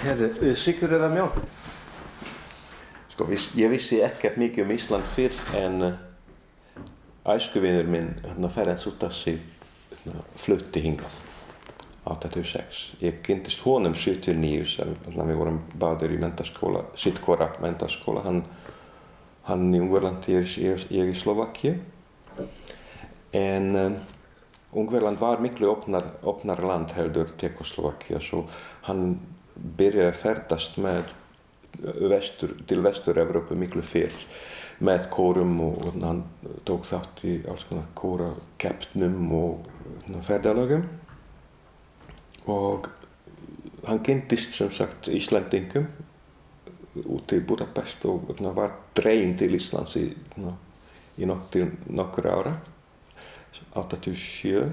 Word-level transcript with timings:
Herðu, 0.00 0.54
sigur 0.56 0.94
eða 0.96 1.10
mjölk? 1.12 1.34
Sko, 3.12 3.26
ég 3.60 3.68
vissi 3.68 3.98
ekkert 4.00 4.38
mikið 4.40 4.62
um 4.64 4.70
Ísland 4.72 5.08
fyrr 5.12 5.34
en 5.58 5.74
uh, 5.84 6.84
æskuvinur 7.28 7.88
minn, 7.90 8.14
hérna 8.24 8.48
Ferenc 8.48 8.86
Utassi, 8.88 9.34
hérna, 9.90 10.22
flutti 10.40 10.80
hingað 10.86 11.18
86. 12.08 12.78
Ég 13.04 13.18
kynntist 13.26 13.60
honum 13.66 13.92
79 13.92 14.70
sem 14.70 14.94
hérna, 15.02 15.26
við 15.28 15.40
vorum 15.42 15.58
báður 15.82 16.14
í 16.16 16.20
mentaskóla, 16.22 16.86
Sittkora 16.96 17.50
mentaskóla. 17.60 18.22
Hann, 18.24 18.38
hann 19.50 19.66
í 19.68 19.82
Ungverland, 19.82 20.30
ég, 20.32 20.48
ég, 20.64 20.86
ég 20.96 21.10
í 21.12 21.18
Slovakíu. 21.18 21.74
En 23.36 23.68
um, 23.76 24.00
Ungverland 24.80 25.20
var 25.20 25.44
miklu 25.44 25.68
opnar, 25.74 26.08
opnar 26.24 26.64
land 26.64 26.96
heldur 26.96 27.36
Tekoslovakia, 27.36 28.22
svo 28.24 28.46
hann 28.88 29.18
byrjaði 29.60 30.10
að 30.10 30.20
ferdast 30.20 30.78
með 30.80 31.10
vestur, 32.10 32.54
til 32.68 32.80
vestur-Európu 32.84 33.56
miklu 33.58 33.82
fyrr 33.86 34.16
með 34.80 35.08
kórum 35.12 35.58
og, 35.64 35.90
hann 36.00 36.22
tók 36.68 36.86
þátt 36.88 37.24
í 37.28 37.34
alls 37.50 37.66
konar 37.68 37.88
kórakeppnum 37.98 39.34
og 39.36 39.68
ferðalögum. 40.24 40.86
Og 42.50 42.88
hann 43.86 44.00
kynntist 44.04 44.56
sem 44.56 44.72
sagt 44.72 45.10
Íslandingum 45.12 45.86
út 47.04 47.32
í 47.32 47.40
Budapest 47.46 48.04
og 48.08 48.32
var 48.56 48.72
dreginn 48.98 49.36
til 49.38 49.52
Íslands 49.54 49.94
í, 50.00 50.08
í 51.20 51.28
nokkur, 51.28 51.74
nokkur 51.86 52.30
ára 52.32 52.56
87 53.76 54.64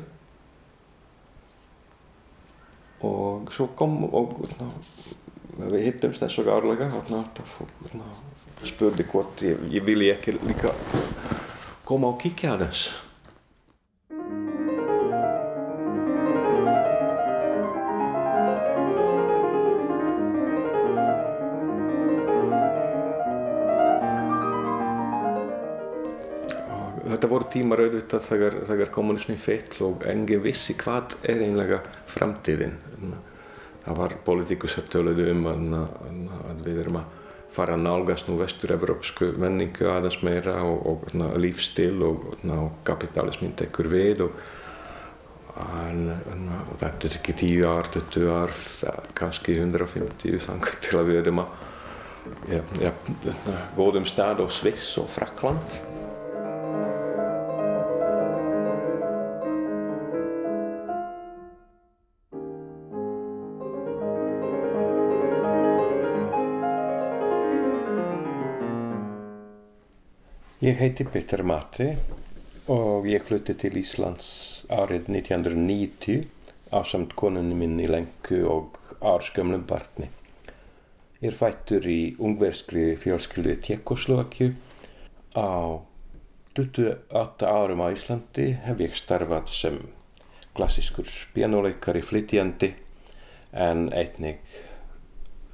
og 3.05 3.51
svo 3.53 3.69
kom 3.77 3.99
og 4.07 4.39
við 5.57 5.83
hittumst 5.87 6.23
eins 6.25 6.37
og 6.41 6.49
árlega 6.53 6.89
og 6.97 8.67
spurði 8.67 9.05
hvort 9.11 9.43
ég, 9.45 9.67
ég 9.73 9.85
vilji 9.85 10.13
ekki 10.13 10.37
líka 10.41 10.73
koma 11.87 12.11
og 12.11 12.21
kíkja 12.21 12.55
aðeins. 12.55 12.87
Þetta 27.17 27.29
voru 27.31 27.45
tímar 27.49 27.81
auðvitað 27.81 28.25
þegar, 28.27 28.55
þegar 28.69 28.89
kommunismin 28.93 29.39
feill 29.41 29.85
og 29.87 30.03
engin 30.05 30.43
vissi 30.43 30.75
hvað 30.77 31.15
er 31.25 31.39
einlega 31.41 31.79
framtíðin. 32.11 32.75
Það 33.81 33.97
var 33.97 34.13
politíkus 34.27 34.75
að 34.77 34.91
töluðu 34.93 35.25
um 35.31 35.47
að, 35.49 35.63
að 36.51 36.61
við 36.67 36.83
erum 36.83 36.99
að 36.99 37.15
fara 37.55 37.73
að 37.73 37.87
nálgast 37.87 38.29
nú 38.29 38.37
vestur-evrópsku 38.37 39.31
menningu 39.41 39.89
aðeins 39.89 40.19
meira 40.21 40.59
og, 40.61 40.85
og, 40.91 41.09
lífstil 41.41 42.05
og, 42.05 42.29
og 42.53 42.69
kapitalismin 42.85 43.57
tekur 43.57 43.89
við 43.89 44.27
og, 44.27 44.45
og 45.57 46.77
þetta 46.77 47.09
er 47.09 47.17
ekki 47.17 47.37
10 47.41 47.65
ár, 47.65 47.93
20 47.97 48.29
ár, 48.29 48.57
kannski 49.17 49.57
150 49.57 50.37
þangar 50.45 50.81
til 50.85 51.01
að 51.01 51.13
við 51.15 51.21
erum 51.23 51.47
að 51.47 51.57
ja, 52.53 52.65
ja, 52.85 52.95
góðum 53.73 54.05
stað 54.05 54.45
á 54.45 54.47
Sviss 54.53 54.93
og 55.01 55.09
Frakland. 55.17 55.96
Ég 70.67 70.75
heiti 70.81 71.05
Petter 71.07 71.45
Matti 71.47 71.85
og 72.73 73.05
ég 73.07 73.23
flutti 73.23 73.53
til 73.55 73.77
Íslands 73.79 74.25
árið 74.67 75.05
1990 75.13 76.25
á 76.75 76.83
samt 76.83 77.13
konunni 77.15 77.55
minni 77.55 77.85
Lenku 77.87 78.41
og 78.51 78.75
árskömmlum 78.99 79.63
barni. 79.69 80.09
Ég 81.21 81.29
er 81.29 81.37
fættur 81.39 81.87
í 81.87 82.17
ungverskri 82.19 82.97
fjölskyldu 82.99 83.55
Tjekkoslovakju. 83.63 84.49
Á 85.39 85.79
28 86.59 87.47
árum 87.47 87.87
á 87.87 87.87
Íslandi 87.95 88.51
hef 88.67 88.83
ég 88.83 88.99
starfað 88.99 89.47
sem 89.55 89.81
klassískur 90.57 91.07
pianoleikari 91.37 92.03
flytjandi 92.03 92.73
en 93.53 93.87
einnig 93.93 94.43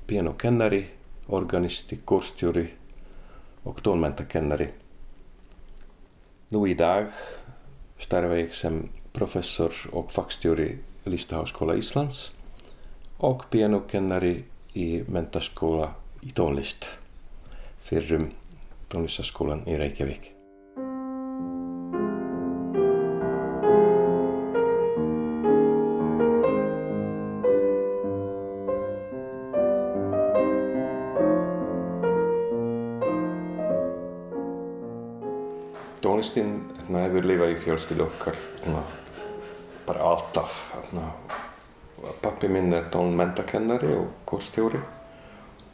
pianokennari, 0.10 0.88
organisti, 1.30 2.02
kórstjóri 2.02 2.72
og 3.70 3.84
tónmentakennari. 3.86 4.74
Nú 6.54 6.68
í 6.70 6.74
dag 6.78 7.08
starfa 7.98 8.36
ég 8.38 8.52
sem 8.54 8.76
professor 9.16 9.74
og 9.90 10.12
fagstjóri 10.14 10.68
Listaháskóla 11.10 11.74
Íslands 11.80 12.28
og 13.26 13.48
pianokennari 13.50 14.36
í 14.78 14.86
mentaskóla 15.10 15.88
í 16.22 16.36
tónlist 16.38 16.92
fyrir 17.88 18.30
tónlistaskólan 18.94 19.66
í 19.66 19.80
Reykjavík. 19.82 20.33
Tónlistin 36.24 36.62
hérna, 36.80 37.02
hefur 37.04 37.26
lifað 37.28 37.52
í 37.52 37.56
fjölskyldu 37.60 38.04
okkar 38.06 38.36
hérna, 38.64 38.84
bara 39.86 40.04
alltaf 40.08 40.72
hérna. 40.74 41.12
pappi 42.22 42.48
minn 42.48 42.74
er 42.74 42.90
tónmentakennari 42.92 43.94
og 43.96 44.08
kórstjóri 44.26 44.80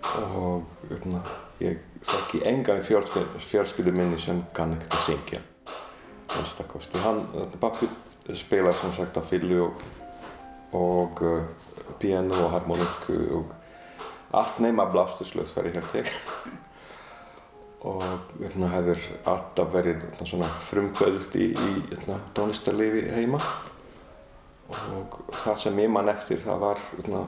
og 0.02 0.64
hérna, 0.90 1.22
ég 1.60 1.78
þekki 2.02 2.42
engan 2.46 2.82
fjölskyldu, 2.82 3.40
fjölskyldu 3.40 3.92
minni 3.92 4.18
sem 4.18 4.42
kann 4.54 4.74
ekkert 4.74 4.94
að 4.94 5.06
syngja 5.06 5.42
hann, 7.04 7.22
pappi 7.60 7.90
spilar 8.34 8.74
sem 8.74 8.94
sagt 8.94 9.18
á 9.18 9.22
fylgu 9.22 9.68
og, 9.68 9.74
og 10.74 11.22
uh, 11.22 11.44
piano 12.00 12.46
og 12.46 12.52
harmoníku 12.54 13.20
og 13.38 13.54
allt 14.34 14.60
nema 14.60 14.86
blástuslöð 14.86 15.54
fyrir 15.54 15.78
hér 15.78 15.92
til 15.94 16.10
og 17.88 18.04
hérna, 18.40 18.68
hefur 18.74 19.04
alltaf 19.30 19.70
verið 19.72 20.02
hérna, 20.04 20.26
svona 20.28 20.50
frumkvöld 20.68 21.36
í, 21.40 21.52
í 21.54 21.70
hérna, 21.92 22.20
tónlistarlifi 22.36 23.06
heima. 23.16 23.40
Og 24.70 25.16
það 25.46 25.62
sem 25.64 25.80
ég 25.86 25.94
man 25.94 26.12
eftir 26.12 26.42
það 26.44 26.66
var 26.66 26.84
hérna, 26.92 27.24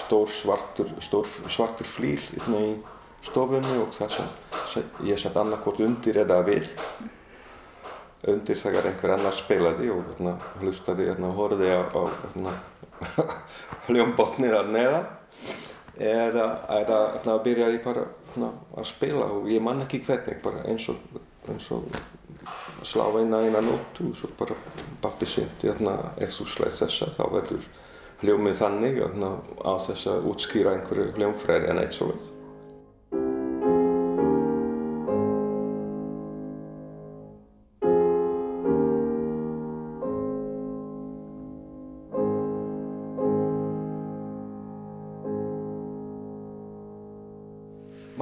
stór 0.00 0.32
svartur, 0.32 0.94
stór 1.04 1.28
svartur 1.52 1.88
flýl 1.88 2.20
hérna, 2.30 2.64
í 2.64 3.28
stofunni 3.28 3.76
og 3.82 3.92
það 3.96 4.16
sem 4.72 4.92
ég 5.04 5.20
sett 5.20 5.36
annarkort 5.36 5.82
undir 5.84 6.22
eða 6.24 6.40
við. 6.48 6.72
Undir 8.30 8.58
þegar 8.60 8.88
einhver 8.88 9.16
annar 9.16 9.36
spilaði 9.36 9.92
og 9.92 10.04
hérna, 10.08 10.38
hlustaði 10.60 11.12
og 11.12 11.36
horfiði 11.36 11.76
á, 11.76 11.80
hljómbotnið 13.88 14.56
að 14.56 14.72
neðan 14.74 15.10
eða, 16.00 16.46
eða 16.80 17.00
hérna, 17.14 17.36
byrjaði 17.44 17.82
bara 17.84 18.06
hérna, 18.30 18.50
að 18.76 18.88
spila 18.88 19.28
og 19.36 19.50
ég 19.52 19.62
man 19.62 19.84
ekki 19.84 20.02
hvernig 20.06 20.40
bara 20.44 20.64
eins 20.70 20.88
og, 20.88 20.98
og 21.50 22.88
slá 22.88 23.04
eina 23.20 23.42
eina 23.44 23.60
nótu 23.64 24.08
og 24.08 24.16
svo 24.16 24.32
bara 24.38 24.56
pappi 25.02 25.28
syndi 25.28 25.68
hérna 25.68 25.98
ef 26.16 26.38
þú 26.38 26.48
slæst 26.54 26.84
þessa 26.84 27.12
þá 27.18 27.24
verður 27.36 27.70
hljómið 28.24 28.58
þannig 28.60 29.00
hérna, 29.00 29.30
á 29.64 29.72
þess 29.80 30.10
að 30.12 30.28
útskýra 30.32 30.76
einhverju 30.76 31.12
hljómfræði 31.18 31.72
en 31.72 31.82
eitt 31.84 31.96
svo 31.96 32.12
veit. 32.12 32.39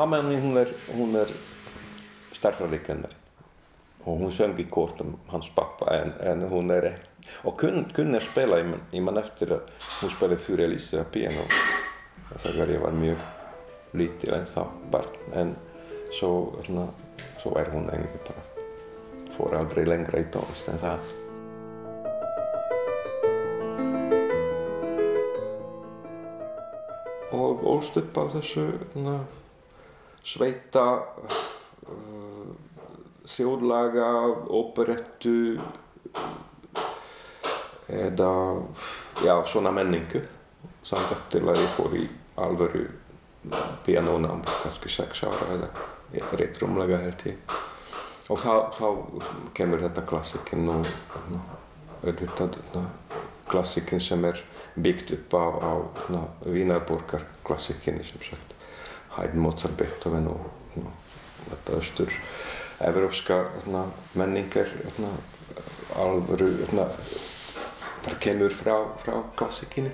Mamma 0.08 0.28
mín 0.28 0.40
hún 0.40 0.56
er, 0.56 0.70
er 1.20 1.32
starfræðikennari 2.32 3.16
og 4.06 4.22
hún 4.22 4.31
söng 4.32 4.56
í 4.56 4.64
kórtum 4.72 5.10
hans 5.28 5.50
pappa 5.52 5.90
en, 5.99 6.14
en 6.25 6.46
hún 6.49 6.72
er 6.72 6.87
og 7.44 7.58
kunn, 7.60 7.82
kunn 7.93 8.16
er 8.16 8.25
spila, 8.25 8.56
ég 8.56 8.70
man, 8.70 8.81
man 9.05 9.20
eftir 9.20 9.52
að 9.52 9.66
hún 9.99 10.14
spilaði 10.14 10.38
fyrir 10.46 10.64
Elisa 10.64 11.02
piano 11.12 11.44
þegar 12.40 12.72
ég 12.72 12.81
var 12.87 12.96
mjög 12.96 13.26
lítil 14.00 14.32
en 14.38 14.49
þá 14.49 14.62
barn 14.94 15.37
en 15.43 15.52
svo, 16.16 16.31
hérna, 16.56 16.87
svo 17.43 17.52
er 17.60 17.69
hún 17.75 17.90
einhver 17.93 18.22
bara 18.31 18.46
fór 19.37 19.58
aldrei 19.60 19.84
lengra 19.84 20.22
í 20.25 20.31
tónlist 20.32 20.70
en 20.72 20.81
það. 20.87 21.10
Og 27.37 27.69
ólst 27.75 28.00
upp 28.00 28.16
á 28.16 28.25
þessu 28.38 28.70
na, 29.05 29.19
sveita 30.26 30.85
uh, 30.99 32.50
þjóðlaga, 33.29 34.09
operettu 34.59 35.59
eða 37.88 38.32
já, 39.25 39.35
svona 39.47 39.73
menningu. 39.75 40.23
Samkvæmt 40.88 41.31
til 41.32 41.44
að 41.44 41.61
ég 41.61 41.73
fór 41.76 41.94
í 41.99 42.05
alvöru 42.41 42.87
pianónám 43.85 44.43
kannski 44.62 44.91
sex 44.93 45.23
ára 45.25 45.50
eða 45.56 46.37
rétt 46.41 46.61
rúmlega 46.62 47.00
held 47.03 47.25
ég. 47.29 47.56
Og 48.29 48.41
þá, 48.41 48.53
þá 48.76 48.87
kemur 49.56 49.82
þetta 49.85 50.05
klassikinn 50.09 50.69
og 50.73 50.88
auðvitað 52.05 52.59
klassikinn 53.49 54.03
sem 54.05 54.25
er 54.29 54.41
byggt 54.76 55.15
upp 55.17 55.37
á, 55.37 55.44
á 55.65 55.73
Vínarborgar 56.44 57.25
klassikinn 57.44 58.03
sem 58.05 58.23
sagt 58.25 58.57
Haydn, 59.19 59.43
Mozart, 59.43 59.76
Beethoven 59.79 60.29
og, 60.31 60.49
og 60.79 60.91
þetta 61.50 61.79
östur 61.82 62.19
evrópska 62.87 63.38
menning 64.15 64.53
er 64.56 64.70
alvöru 65.99 66.53
bara 68.05 68.19
kemur 68.23 68.55
frá, 68.55 68.76
frá 69.03 69.23
klassikinni 69.37 69.91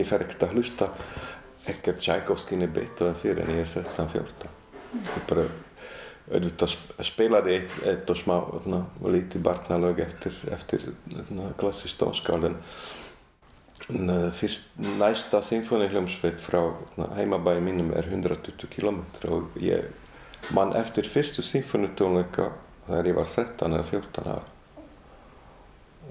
ég 0.00 0.08
fer 0.08 0.24
ekkert 0.24 0.48
að 0.48 0.56
hlusta. 0.56 0.90
Ekkert 1.70 2.00
Tchaikovsky 2.00 2.56
Beethoven 2.66 3.18
fyrir 3.20 3.44
en 3.44 3.52
ég 3.52 3.66
er 3.66 3.72
13-14 3.84 4.56
ég 4.90 5.26
bara 5.28 5.44
auðvitað 6.30 6.74
spilaði 7.06 7.56
eitt, 7.56 7.76
eitt 7.86 8.10
og 8.12 8.18
smá 8.18 8.34
þarna, 8.38 8.80
lítið 9.10 9.44
barnalög 9.46 10.02
eftir, 10.04 10.36
eftir 10.52 10.84
klassist 11.58 11.98
tónskál 12.00 12.44
en 12.50 12.58
fyrst 14.38 14.68
næsta 15.00 15.40
symfónihljómsveit 15.42 16.38
frá 16.42 16.60
heimabæði 17.16 17.64
mínum 17.66 17.90
er 17.96 18.06
120 18.12 18.70
km 18.70 19.00
og 19.32 19.56
ég 19.62 19.88
mann 20.54 20.76
eftir 20.78 21.08
fyrstu 21.10 21.42
symfónitónleika 21.42 22.50
þegar 22.86 23.10
ég 23.10 23.18
var 23.18 23.30
13 23.32 23.78
eða 23.78 23.88
14 23.90 24.30
ára 24.30 24.59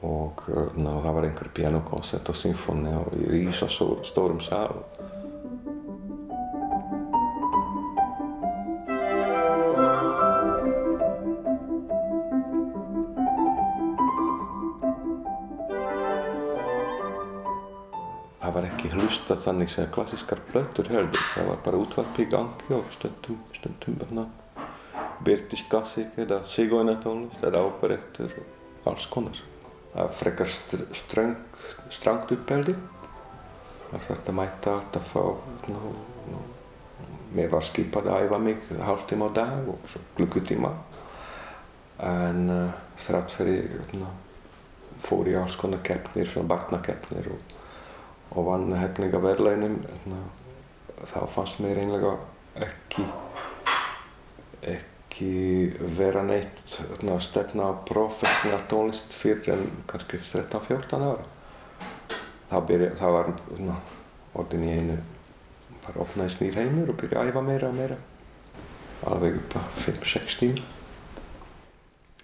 og 0.02 0.44
ná, 0.80 0.92
það 1.04 1.14
var 1.16 1.28
einhver 1.28 1.52
pianokonsert 1.54 2.30
og 2.32 2.38
symfóni 2.40 2.94
og 2.96 3.16
í 3.20 3.28
rísa 3.28 3.68
stórum 3.70 4.40
sál. 4.44 4.80
Það 18.40 18.56
var 18.56 18.66
ekki 18.66 18.90
hlusta 18.96 19.36
þannig 19.38 19.70
sem 19.70 19.90
klassískar 19.94 20.40
blöttur 20.50 20.88
heldur, 20.90 21.22
það 21.36 21.52
var 21.52 21.60
bara 21.68 21.82
útvarp 21.84 22.24
í 22.24 22.26
gangi 22.32 22.74
og 22.78 22.88
stundum, 22.96 23.44
stundum 23.54 24.00
hérna 24.00 24.26
byrtist 25.26 25.68
klassík 25.70 26.18
eða 26.18 26.42
sigóinatónlist 26.48 27.44
eða 27.44 27.66
óperettur 27.68 28.32
og 28.40 28.92
alls 28.94 29.08
konar 29.12 29.49
að 29.98 30.14
frekar 30.20 30.50
strangt 30.52 32.34
uppeldi. 32.34 32.76
Það 33.90 34.06
þurfti 34.06 34.32
að 34.32 34.38
mæta 34.38 34.74
alltaf 34.78 35.08
fá, 35.10 35.22
ná, 35.72 35.80
ná, 36.30 36.42
mér 37.34 37.50
var 37.54 37.66
skipað 37.66 38.10
að 38.12 38.28
æfa 38.28 38.40
mig 38.44 38.68
hálftíma 38.86 39.30
á 39.34 39.38
dag 39.40 39.72
og 39.74 39.96
klukkutíma. 40.18 40.74
En 42.06 42.44
uh, 42.54 42.76
þrátt 43.02 43.34
fyrir 43.34 43.96
ná, 43.98 44.12
fór 45.02 45.32
ég 45.32 45.42
alls 45.42 45.58
konar 45.60 45.82
keppnir, 45.86 46.30
svona 46.30 46.52
barnakeppnir 46.54 47.32
og, 47.34 47.58
og 48.36 48.48
vann 48.52 48.70
hellinga 48.78 49.24
verðlaunum. 49.26 49.82
Þá 51.00 51.20
fannst 51.34 51.64
mér 51.64 51.82
einlega 51.82 52.14
ekki, 52.68 53.08
ekki 54.62 54.89
ekki 55.10 55.74
vera 55.98 56.22
neitt 56.22 56.76
að 57.02 57.22
stefna 57.26 57.74
á 57.74 57.82
professional 57.86 58.62
tónlist 58.70 59.14
fyrir 59.18 59.56
en 59.56 59.64
kannski 59.90 60.20
13-14 60.22 61.02
ára. 61.02 61.26
Það, 62.50 62.66
byrja, 62.70 62.90
það 62.98 63.16
var 63.16 63.32
orðin 64.40 64.66
í 64.66 64.76
einu, 64.78 64.98
bara 65.86 66.04
opnaðist 66.06 66.42
nýr 66.44 66.60
heimur 66.62 66.92
og 66.94 67.00
byrja 67.02 67.24
að 67.24 67.32
æfa 67.32 67.44
meira 67.46 67.70
og 67.70 67.78
meira. 67.80 67.98
Alveg 69.10 69.40
upp 69.42 69.58
á 69.58 69.62
5-6 69.82 70.38
tíma. 70.44 70.68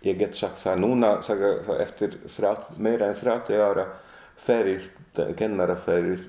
Ég 0.06 0.20
get 0.20 0.38
sagt 0.38 0.62
það 0.62 0.84
núna, 0.84 1.16
það 1.26 1.80
eftir 1.82 2.20
þrját, 2.30 2.68
meira 2.78 3.10
en 3.10 3.18
30 3.18 3.64
ára 3.66 3.88
feril, 4.38 4.84
kennaraferil, 5.40 6.20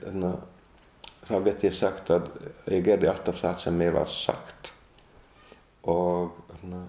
þá 1.27 1.37
get 1.45 1.69
ég 1.69 1.77
sagt 1.77 2.11
að 2.15 2.31
ég 2.73 2.87
gerði 2.87 3.13
alltaf 3.13 3.43
það 3.43 3.61
sem 3.67 3.77
mér 3.77 3.99
var 3.99 4.09
sagt 4.09 4.73
og 5.87 6.46
hérna 6.67 6.87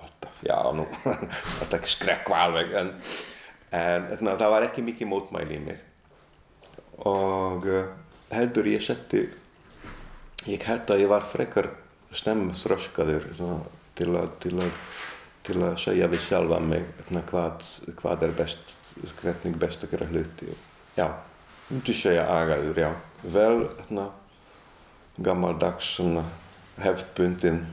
alltaf, 0.00 0.42
já 0.42 0.72
nú 0.72 0.86
alltaf 1.60 1.78
ekki 1.78 1.92
skrekva 1.92 2.38
alveg 2.46 2.72
en, 2.72 2.92
en 3.70 4.08
hérna, 4.08 4.36
það 4.40 4.54
var 4.54 4.66
ekki 4.68 4.84
mikið 4.86 5.10
mótmæli 5.10 5.58
í 5.58 5.62
mér. 5.66 5.82
Og 7.08 7.66
uh, 7.68 7.92
heldur 8.32 8.68
ég 8.70 8.82
setti 8.84 9.26
ég 10.48 10.64
held 10.66 10.90
að 10.90 11.04
ég 11.04 11.12
var 11.12 11.26
frekar 11.28 11.70
stemmþröskaður 12.12 13.28
til 13.96 14.10
að 14.16 14.32
til 14.42 14.56
að 14.60 14.72
til 15.42 15.58
að 15.58 15.78
segja 15.82 16.06
við 16.06 16.20
sjálfa 16.22 16.60
mig 16.62 16.84
hérna, 17.00 17.24
hvað, 17.26 17.64
hvað 17.98 18.28
er 18.28 18.34
best 18.38 18.76
hvernig 19.18 19.56
best 19.58 19.82
að 19.82 19.94
gera 19.94 20.06
hluti. 20.06 20.52
Já, 20.94 21.08
myndi 21.70 21.94
segja 21.96 22.28
agaður, 22.30 22.78
já. 22.78 22.90
Vel, 23.24 23.64
hérna 23.80 24.04
gammaldags 25.18 25.88
svona 25.96 26.22
hefðbundin 26.80 27.64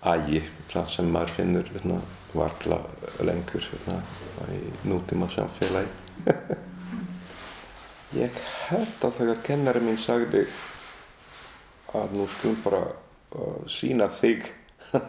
ægi, 0.00 0.40
sem 0.88 1.10
maður 1.12 1.34
finnur 1.34 1.70
hérna, 1.74 2.00
varla 2.32 2.80
lengur 3.20 3.64
hérna, 3.68 3.98
í 4.48 4.60
nútíma 4.88 5.28
samfélagi. 5.34 5.90
ég 8.22 8.40
held 8.70 9.04
að 9.04 9.16
þegar 9.18 9.42
kennari 9.44 9.82
mín 9.84 10.00
sagði 10.00 10.46
að 11.96 12.16
nú 12.16 12.26
skulum 12.32 12.58
bara 12.64 12.82
uh, 12.88 13.60
sína 13.68 14.08
þig 14.14 14.48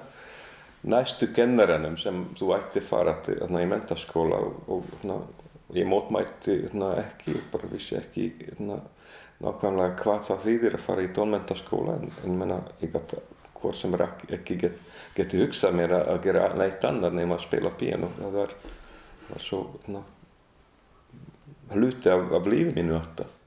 næstu 0.91 1.31
kennarinnum 1.35 1.97
sem 2.01 2.25
þú 2.37 2.53
ætti 2.57 2.83
fara 2.83 3.15
til 3.25 3.39
hérna, 3.39 3.63
í 3.63 3.69
mentaskóla 3.71 4.41
og, 4.43 4.71
og 4.75 5.75
ég 5.77 5.87
mótmælti 5.87 6.57
hérna, 6.65 6.97
ekki, 7.05 7.37
bara 7.53 7.69
vissi 7.71 7.95
ekki 7.95 8.31
nákvæmlega 8.59 9.95
hvað 10.01 10.25
það 10.27 10.47
þýðir 10.47 10.77
að 10.77 10.89
fara 10.89 11.05
í 11.05 11.13
tónmentaskóla 11.15 12.01
en, 12.01 12.11
en 12.25 12.41
menna, 12.41 12.59
ég 12.83 12.91
gæti 12.91 13.21
hvort 13.61 13.77
sem 13.77 13.93
er 13.97 14.05
ekki 14.37 14.57
get, 14.61 14.79
geti 15.15 15.41
hugsað 15.41 15.75
mér 15.77 15.93
að 15.99 16.23
gera 16.25 16.47
neitt 16.57 16.85
annar 16.87 17.13
nema 17.13 17.37
að 17.37 17.45
spila 17.45 17.73
piano 17.77 18.11
það 18.17 18.39
var, 18.39 18.55
var 19.29 19.45
svo 19.45 19.61
na, 19.91 20.01
hluti 21.75 22.11
af, 22.11 22.25
af 22.39 22.49
lífið 22.49 22.75
mínu 22.79 22.97
alltaf. 22.97 23.37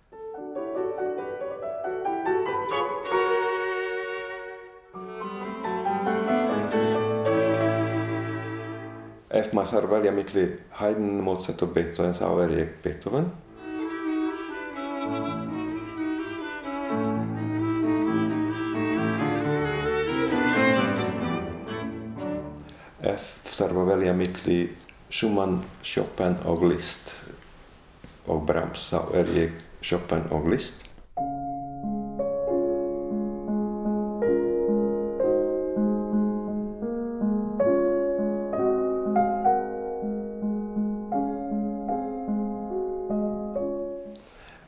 Ef 9.35 9.50
maður 9.50 9.73
þarf 9.73 9.88
að 9.88 9.94
velja 9.97 10.12
miklu 10.14 10.42
Haydn, 10.78 11.16
Mozart 11.26 11.62
og 11.66 11.73
Beethoven 11.75 12.14
þá 12.14 12.28
er 12.44 12.52
ég 12.54 12.76
Beethoven 12.85 13.33
ef 23.54 23.61
þarf 23.61 23.76
að 23.78 23.90
velja 23.92 24.12
milli 24.18 24.54
Schumann, 25.14 25.61
Chopin 25.87 26.34
og 26.50 26.64
Liszt 26.66 27.12
og 28.26 28.42
Brahms 28.49 28.88
þá 28.90 29.14
er 29.14 29.30
ég 29.37 29.61
Chopin 29.78 30.26
og 30.34 30.49
Liszt 30.50 30.82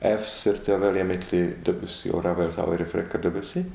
Ef 0.07 0.31
þurfti 0.31 0.77
að 0.77 0.85
velja 0.87 1.11
milli 1.11 1.45
Debussy 1.67 2.15
og 2.15 2.23
Ravel 2.23 2.53
þá 2.55 2.63
er 2.69 2.87
ég 2.87 2.95
frekar 2.95 3.27
Debussy. 3.27 3.67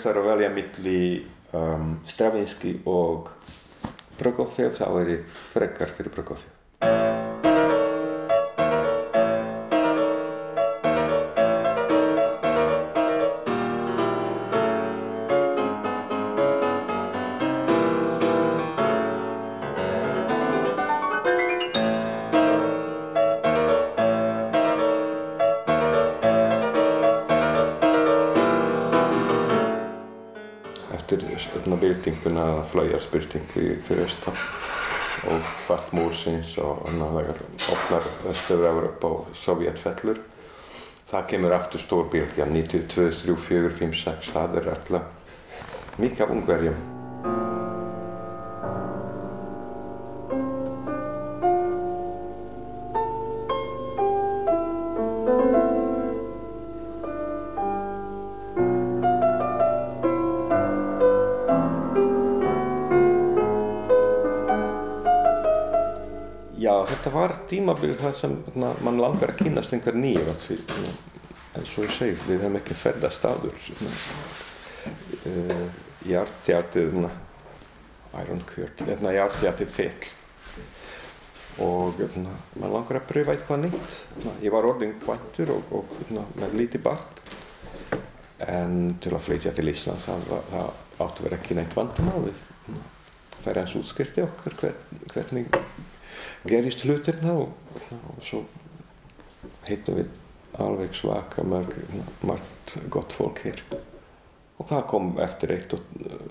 Og 0.00 0.06
ef 0.06 0.06
það 0.06 0.14
er 0.14 0.20
að 0.20 0.28
velja 0.30 0.50
milli 0.54 1.00
um, 1.52 1.90
Stravinsky 2.08 2.72
og 2.88 3.28
Prokofjev 4.20 4.72
þá 4.78 4.86
er 5.02 5.12
ég 5.12 5.36
frekar 5.52 5.92
fyrir 5.96 6.14
Prokofjev. 6.14 6.49
Eftir 31.10 31.28
hérna, 31.28 31.76
byltinguna 31.76 32.62
flaujarsbyltingu 32.70 33.62
fyrir 33.86 34.04
austan 34.04 34.36
og 35.26 35.48
fatt 35.66 35.90
múrsins 35.92 36.54
og 36.62 36.84
þegar 36.86 37.40
opnar 37.74 38.06
Östur-Európa 38.30 39.10
og 39.10 39.32
Sovjet 39.34 39.78
fellur. 39.78 40.20
Það 41.10 41.26
kemur 41.32 41.56
aftur 41.56 41.82
stór 41.82 42.06
bylgja 42.12 42.46
92, 42.46 43.24
3, 43.26 43.36
4, 43.48 43.74
5, 43.82 43.98
6 44.04 44.32
það 44.36 44.56
er 44.62 44.70
alltaf 44.76 45.98
mikið 45.98 46.24
af 46.24 46.34
ungverjum 46.36 46.80
tímabil 67.50 67.96
það 67.98 68.14
sem 68.16 68.36
na, 68.58 68.72
mann 68.84 69.00
langar 69.02 69.32
að 69.32 69.42
kynast 69.44 69.74
einhver 69.74 69.96
nýjum 69.98 70.30
eins 70.30 71.72
og 71.74 71.84
ég 71.84 71.94
segi, 71.96 72.16
við 72.28 72.44
hefum 72.44 72.58
ekki 72.60 72.76
ferðast 72.78 73.26
áður 73.26 73.56
uh, 75.26 75.66
Hjartjartið 76.06 76.96
Iron 78.20 78.42
Curtain, 78.46 79.10
Hjartjartið 79.14 79.72
fell. 79.74 80.10
Og 81.60 81.98
na, 82.16 82.32
mann 82.54 82.72
langar 82.72 83.00
að 83.00 83.08
pröfa 83.10 83.34
eitthvað 83.34 83.66
nýtt 83.66 83.98
na, 84.24 84.36
ég 84.44 84.54
var 84.54 84.68
orðin 84.70 84.94
kvæntur 85.02 85.50
og, 85.56 85.74
og 85.74 86.14
með 86.14 86.56
lítið 86.62 86.86
barn. 86.86 87.18
En 88.40 88.94
til 89.02 89.12
að 89.12 89.26
flytja 89.26 89.52
til 89.52 89.68
Ísland 89.68 90.00
það, 90.00 90.30
það 90.54 91.04
áttu 91.04 91.26
vera 91.26 91.36
ekki 91.36 91.58
neitt 91.58 91.76
vandamál 91.76 92.22
við 92.30 92.46
færa 93.40 93.64
eins 93.64 93.74
útskirti 93.76 94.22
okkar 94.24 94.56
hvern, 94.60 95.04
hvernig 95.12 95.46
gerist 96.48 96.84
hlutirna 96.84 97.36
og, 97.42 97.52
og 97.92 98.24
svo 98.24 98.44
hittum 99.68 100.00
við 100.00 100.10
alveg 100.60 100.94
svaka 100.96 101.44
marg, 101.46 101.74
margt 102.26 102.76
gott 102.92 103.14
fólk 103.16 103.44
hér. 103.44 103.62
Og 104.60 104.68
það 104.68 104.86
kom 104.90 105.12
eftir 105.22 105.54
eitt 105.54 105.72
og 105.76 105.84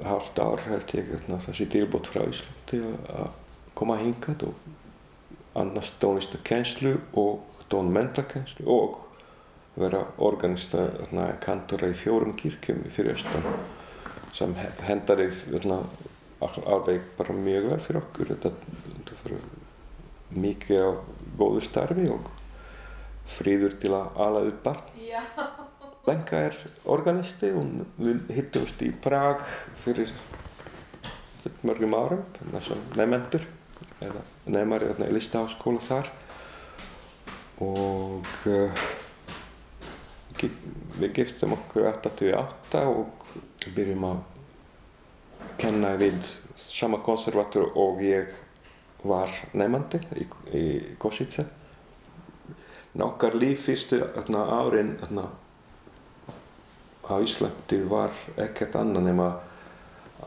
halvt 0.05 0.41
ár 0.43 0.65
held 0.67 0.91
ég 0.97 1.13
þessi 1.29 1.65
tilbútt 1.71 2.09
frá 2.11 2.25
Íslandi 2.29 2.81
að 3.09 3.29
koma 3.77 3.97
hingað 4.01 4.49
og 4.49 4.67
annars 5.57 5.93
tónlistakenslu 6.01 6.97
og 7.17 7.63
tónmentakenslu 7.71 8.67
og 8.69 8.99
vera 9.79 10.03
organista 10.17 10.89
kantora 11.41 11.89
í 11.89 11.97
fjórum 11.97 12.35
kirkjum 12.37 12.83
fyrir 12.91 13.15
austan 13.15 13.45
sem 14.35 14.53
hendaði 14.85 15.29
alveg 16.41 17.01
bara 17.17 17.35
mjög 17.35 17.69
vel 17.71 17.79
fyrir 17.83 18.01
okkur. 18.03 18.33
Þetta, 18.35 18.51
mikið 20.36 20.83
á 20.86 20.89
góðu 21.39 21.63
starfi 21.65 22.07
og 22.12 22.27
fríður 23.29 23.77
til 23.81 23.93
að 23.95 24.21
ala 24.25 24.43
upp 24.50 24.63
barn. 24.65 24.93
Já. 25.01 25.24
Lenka 26.07 26.39
er 26.48 26.55
organisti 26.89 27.51
og 27.53 27.83
við 28.00 28.31
hittumst 28.33 28.81
í 28.81 28.89
Prag 29.03 29.43
fyrir 29.83 30.12
mörgum 31.63 31.93
árum 31.95 32.24
nefnendur 32.98 33.45
eða 34.03 34.24
nefnari 34.48 34.89
í 35.05 35.13
listaháskóla 35.15 35.83
þar 35.83 36.09
og 37.63 38.27
uh, 38.48 38.83
við 41.00 41.15
giftum 41.15 41.55
okkur 41.57 41.89
88 41.91 42.83
og 42.88 43.31
byrjum 43.75 44.05
að 44.07 44.21
kenna 45.59 45.95
við 46.00 46.19
sama 46.59 47.01
konservator 47.03 47.71
og 47.79 48.00
ég 48.03 48.31
var 49.03 49.32
nefnandi 49.53 50.01
í, 50.20 50.25
í 50.56 50.63
Košice. 51.00 51.46
Nokkar 53.00 53.38
líf 53.38 53.68
fyrstu 53.68 54.00
þarna, 54.15 54.44
árin 54.60 54.96
þarna, 55.00 55.27
á 57.10 57.13
Íslandi 57.24 57.79
var 57.89 58.13
ekkert 58.38 58.75
annað 58.77 59.08
nema 59.10 59.29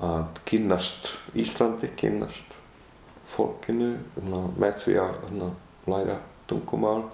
að 0.02 0.40
kynast 0.48 1.12
Íslandi, 1.38 1.90
kynast 1.98 2.56
fólkinu 3.34 3.96
þarna, 4.14 4.44
með 4.56 4.78
því 4.84 4.96
að 5.02 5.42
læra 5.90 6.18
tungumál 6.50 7.10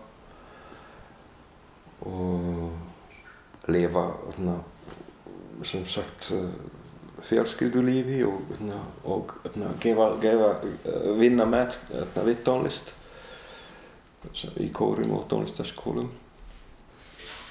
og 2.09 3.69
lifa 3.69 4.05
sem 5.67 5.85
sagt 5.89 6.31
fjölskyldulífi 7.27 8.23
og, 8.27 8.53
og, 9.05 9.35
og 9.49 9.81
gefa, 9.83 10.09
gefa, 10.23 10.53
vinna 11.19 11.47
með 11.49 11.79
við 12.27 12.41
tónlist 12.47 12.95
í 14.61 14.69
kórum 14.75 15.15
og 15.19 15.27
tónlistaskólum. 15.31 16.09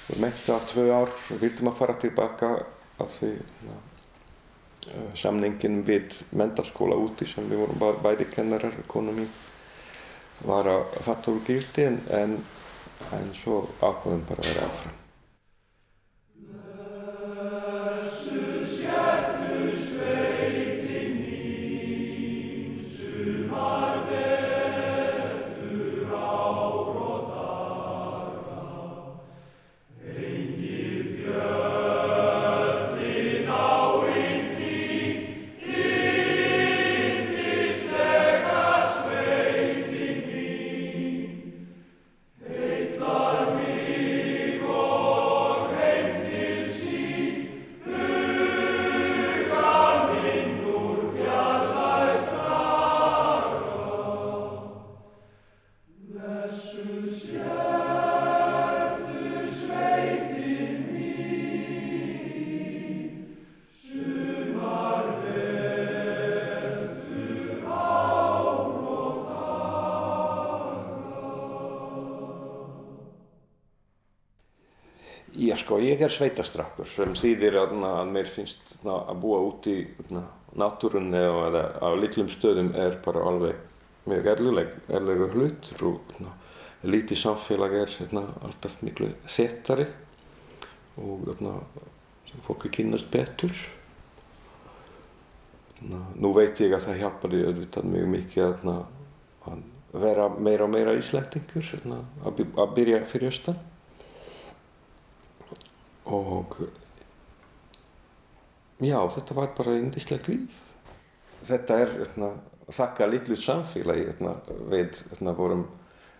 Við 0.08 0.20
meintum 0.24 0.56
á 0.56 0.60
tvö 0.68 0.88
ár 0.92 1.12
og 1.12 1.40
vildum 1.42 1.70
að 1.72 1.78
fara 1.82 1.96
tilbaka 2.00 2.52
að 2.98 3.14
því 3.18 3.32
samningin 5.18 5.82
við 5.84 6.20
mentarskóla 6.36 6.96
úti 6.96 7.26
sem 7.28 7.48
við 7.50 7.64
vorum 7.64 8.00
bæði 8.02 8.28
kennarar, 8.32 8.76
konu 8.88 9.12
mín, 9.16 9.28
var 10.46 10.70
að 10.70 10.96
fatta 11.04 11.34
úr 11.34 11.42
gildi 11.46 11.84
en, 11.88 12.00
en, 12.14 12.38
en 13.18 13.28
svo 13.36 13.66
ákvæðum 13.82 14.24
bara 14.30 14.44
að 14.44 14.50
vera 14.52 14.70
áfram. 14.70 14.96
Sko, 75.68 75.76
ég 75.84 76.00
er 76.00 76.12
sveitastrakkur 76.12 76.88
sem 76.88 77.10
þýðir 77.12 77.58
að, 77.60 77.72
að 77.84 78.12
mér 78.14 78.28
finnst 78.32 78.78
að 78.88 79.18
búa 79.20 79.42
út 79.44 79.68
í 79.68 79.82
náttúrunni 80.56 81.20
eða 81.20 81.64
á 81.84 81.88
litlum 81.92 82.30
stöðum 82.32 82.70
er 82.72 82.96
bara 83.04 83.26
alveg 83.28 83.58
mjög 84.08 84.30
erlega 84.32 85.28
hlut 85.34 85.68
og 85.84 86.16
lítið 86.88 87.20
samfélag 87.20 87.76
er 87.82 87.94
alltaf 88.16 88.80
miklu 88.80 89.10
settari 89.28 89.84
og 90.96 91.28
fólk 92.46 92.64
er 92.64 92.72
kynast 92.72 93.12
betur. 93.12 93.52
Nú 95.84 96.32
veit 96.32 96.58
ég 96.64 96.72
að 96.72 96.88
það 96.88 97.02
hjálpar 97.02 97.34
því 97.34 97.44
auðvitað 97.44 97.92
mjög 97.92 98.14
mikið 98.16 98.46
að 98.48 99.66
vera 99.92 100.30
meira 100.32 100.64
og 100.64 100.72
meira 100.72 100.96
íslendingur 100.96 101.74
að 101.84 102.72
byrja 102.78 103.04
fyrir 103.10 103.28
austan 103.28 103.66
og 106.18 106.56
já, 108.82 108.98
þetta 109.14 109.36
var 109.38 109.52
bara 109.56 109.76
eindislega 109.78 110.32
líf. 110.32 110.62
Þetta 111.48 111.80
er 111.82 111.94
etna, 112.04 112.30
þakka 112.68 113.08
litlu 113.10 113.38
samfélagi 113.38 114.08
etna, 114.12 114.34
við 114.70 114.98
etna, 115.12 115.34
vorum 115.38 115.66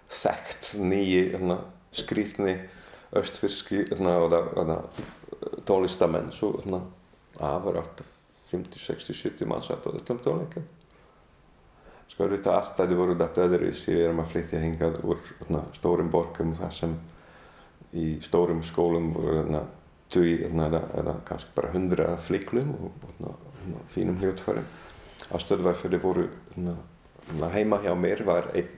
þekkt 0.08 0.72
nýji 0.80 1.24
skrítni 1.98 2.54
östfyrski 3.18 3.84
tónlistamenn 5.68 6.32
svo 6.32 6.54
að 6.58 7.60
var 7.64 7.80
átt 7.82 8.02
50, 8.50 8.80
60, 8.80 9.14
70 9.14 9.48
manns 9.48 9.68
á 9.68 9.76
öllum 9.76 10.20
tónleikum. 10.24 10.66
Sko 12.08 12.24
auðvitað 12.24 12.56
aðstæði 12.56 12.96
voru 12.96 13.16
þetta 13.18 13.44
öðruvis, 13.44 13.84
við 13.88 14.04
erum 14.06 14.22
að 14.22 14.30
flytja 14.32 14.60
hingað 14.62 14.96
úr 15.04 15.18
stórum 15.76 16.08
borgum 16.10 16.54
þar 16.56 16.72
sem 16.74 16.94
í 17.92 18.06
stórum 18.24 18.62
skólum 18.64 19.12
voru 19.12 19.44
tugi 20.12 20.48
eða 20.48 21.18
kannski 21.28 21.54
bara 21.56 21.72
hundra 21.72 22.16
fliklum 22.16 22.74
og 22.80 23.84
fínum 23.92 24.18
hljótfærum. 24.20 24.66
Á 25.28 25.36
stöðvarfjöli 25.42 26.00
voru 26.00 26.28
heima 27.52 27.80
hjá 27.82 27.94
mér 27.94 28.24
var 28.24 28.50
einn 28.54 28.68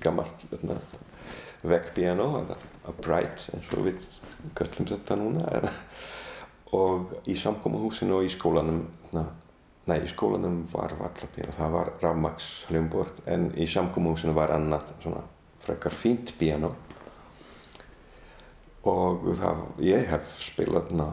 gammalt 0.00 0.46
veggpiano 1.62 2.28
eða 2.44 2.56
bright 3.02 3.48
eins 3.54 3.72
og 3.74 3.88
við 3.88 4.04
göllum 4.58 4.88
þetta 4.92 5.16
núna 5.18 5.72
og 6.76 7.14
í 7.26 7.34
samkómahúsinu 7.38 8.18
og 8.18 8.28
í 8.28 8.32
skólanum 8.32 8.84
nei, 9.88 9.98
í 10.04 10.10
skólanum 10.10 10.66
var 10.72 10.92
varlapiano, 10.98 11.54
það 11.56 11.74
var 11.74 11.92
rafmaks 12.02 12.50
hljómbord 12.68 13.22
en 13.26 13.48
í 13.56 13.66
samkómahúsinu 13.66 14.36
var 14.36 14.52
annað 14.54 14.92
svona 15.02 15.24
frekar 15.64 15.96
fínt 15.96 16.34
piano 16.38 16.74
og 18.86 19.24
það, 19.38 19.62
ég 19.82 20.06
hef 20.10 20.34
spilað 20.42 20.92
na, 20.96 21.08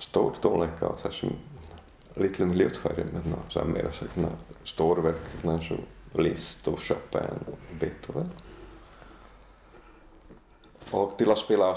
stór 0.00 0.38
tónleika 0.40 0.90
á 0.90 0.94
þessum 1.02 1.34
litlum 2.20 2.54
hljóttfærim 2.54 3.10
sem 3.52 3.76
er 3.76 3.90
að 3.90 4.28
stórverk 4.68 5.34
eins 5.44 5.70
og 5.74 6.18
Liszt 6.18 6.66
og 6.68 6.80
Chopin 6.82 7.44
og 7.46 7.58
Beethoven. 7.78 8.30
Og 10.90 11.12
til 11.14 11.28
að 11.30 11.38
spila 11.38 11.68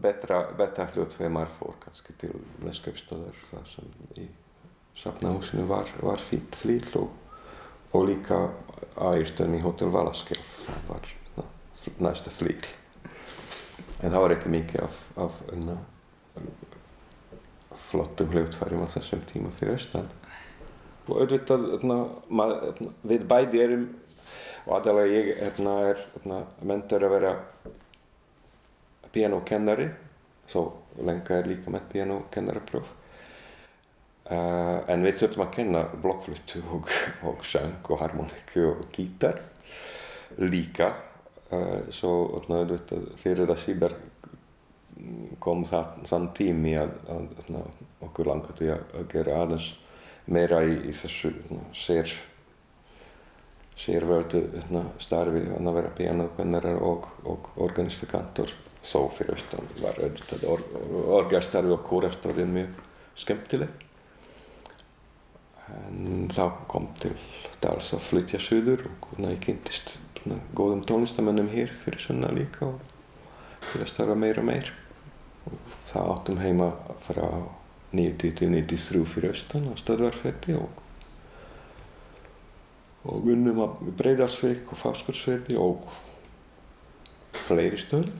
betra, 0.00 0.46
betra 0.56 0.86
hljóttfæri 0.94 1.28
maður 1.32 1.56
fór 1.58 1.74
kannski 1.82 2.14
til 2.22 2.32
Neskaupstöður 2.64 3.42
þar 3.50 3.66
sem 3.68 3.90
í 4.16 4.28
safnahúsinu 4.96 5.66
var, 5.68 5.90
var 6.00 6.22
fýtt 6.24 6.56
flýl 6.56 6.88
og, 7.00 7.10
og 7.92 8.06
líka 8.08 8.46
ægistöðum 8.96 9.58
í 9.58 9.64
Hotel 9.66 9.92
Valaskjálf 9.92 10.54
það 10.64 10.88
var 10.88 11.12
na, 11.36 11.44
næsta 12.08 12.32
flýl 12.32 12.64
en 14.02 14.10
það 14.10 14.24
var 14.24 14.34
ekki 14.36 14.52
mikið 14.52 14.84
af, 14.84 15.00
af 15.24 15.40
enna, 15.54 15.76
flottum 17.88 18.32
hljóttfærum 18.32 18.84
á 18.84 18.92
þessum 18.92 19.22
tíma 19.28 19.52
fyrir 19.56 19.76
austan. 19.76 20.08
Og 21.08 21.18
auðvitað 21.22 21.68
enna, 21.78 21.98
mað, 22.30 22.56
við 23.06 23.26
bæði 23.30 23.62
erum 23.64 23.84
og 24.66 24.74
aðalega 24.78 25.18
ég 25.18 25.44
enna, 25.48 25.76
er 25.90 26.02
mentur 26.66 27.06
að 27.06 27.14
vera 27.16 27.32
pianokennari 29.12 29.88
þó 30.50 30.60
lenga 31.02 31.38
er 31.38 31.48
líka 31.50 31.72
með 31.72 31.88
pianokennarapróf 31.92 32.90
uh, 34.30 34.78
en 34.90 35.06
við 35.06 35.22
þurfum 35.22 35.46
að 35.46 35.54
kenna 35.56 35.86
blokkfluttu 36.04 36.62
og, 36.74 36.90
og 37.28 37.46
söng 37.46 37.90
og 37.90 38.02
harmoníku 38.02 38.66
og 38.74 38.84
gítar 38.94 39.42
líka. 40.38 40.92
Uh, 40.92 41.11
svo 41.92 42.12
auðvitað 42.48 43.08
fyrir 43.20 43.50
það 43.50 43.62
síðar 43.62 43.96
kom 45.42 45.64
það, 45.66 45.94
þann 46.08 46.28
tími 46.36 46.74
að, 46.78 46.92
að, 47.10 47.30
að 47.58 48.04
okkur 48.06 48.28
langaði 48.30 48.68
að, 48.74 48.84
að 48.98 49.08
gera 49.12 49.38
aðeins 49.42 49.70
meira 50.30 50.60
í, 50.66 50.76
í 50.88 50.92
þessu 50.94 51.32
sér 51.74 52.12
sérvöldu 53.82 54.42
starfi 55.02 55.42
að 55.56 55.72
vera 55.74 55.94
pianopennarar 55.96 56.82
og, 56.84 57.08
og 57.26 57.48
organistakantor 57.64 58.52
þó 58.82 59.08
fyrir 59.14 59.36
austan 59.36 59.70
var 59.80 59.98
auðvitað 60.02 60.44
or, 60.50 60.62
orgastarfi 61.18 61.72
og 61.72 61.82
kórastarfi 61.86 62.46
mjög 62.50 62.82
skemmtileg. 63.22 63.72
En 65.72 66.28
þá 66.32 66.44
kom 66.68 66.90
til 67.00 67.14
dals 67.62 67.92
að 67.96 68.06
flytja 68.10 68.40
söður 68.42 68.88
og 68.90 69.22
ég 69.22 69.40
kynntist 69.42 69.94
góðum 70.54 70.84
tónlistamönnum 70.86 71.50
hér 71.52 71.72
fyrir 71.82 72.02
sunna 72.02 72.30
líka 72.34 72.68
og 72.68 72.80
fyrir 73.70 73.86
að 73.86 73.92
starfa 73.94 74.16
meir 74.18 74.38
og 74.42 74.48
meir. 74.48 74.70
Og 75.48 75.74
það 75.90 76.12
áttum 76.14 76.38
heima 76.42 76.70
frá 77.06 77.26
90-93 77.92 79.02
fyrir 79.10 79.34
austan 79.34 79.68
á 79.68 79.74
stöðvarferði 79.80 80.56
og 80.60 80.82
og 83.02 83.26
unnum 83.26 83.58
á 83.58 83.68
Breiðarsvík 83.98 84.68
og 84.70 84.78
Fáskursferði 84.78 85.56
og 85.58 85.88
fleiri 87.48 87.80
stöð 87.80 88.12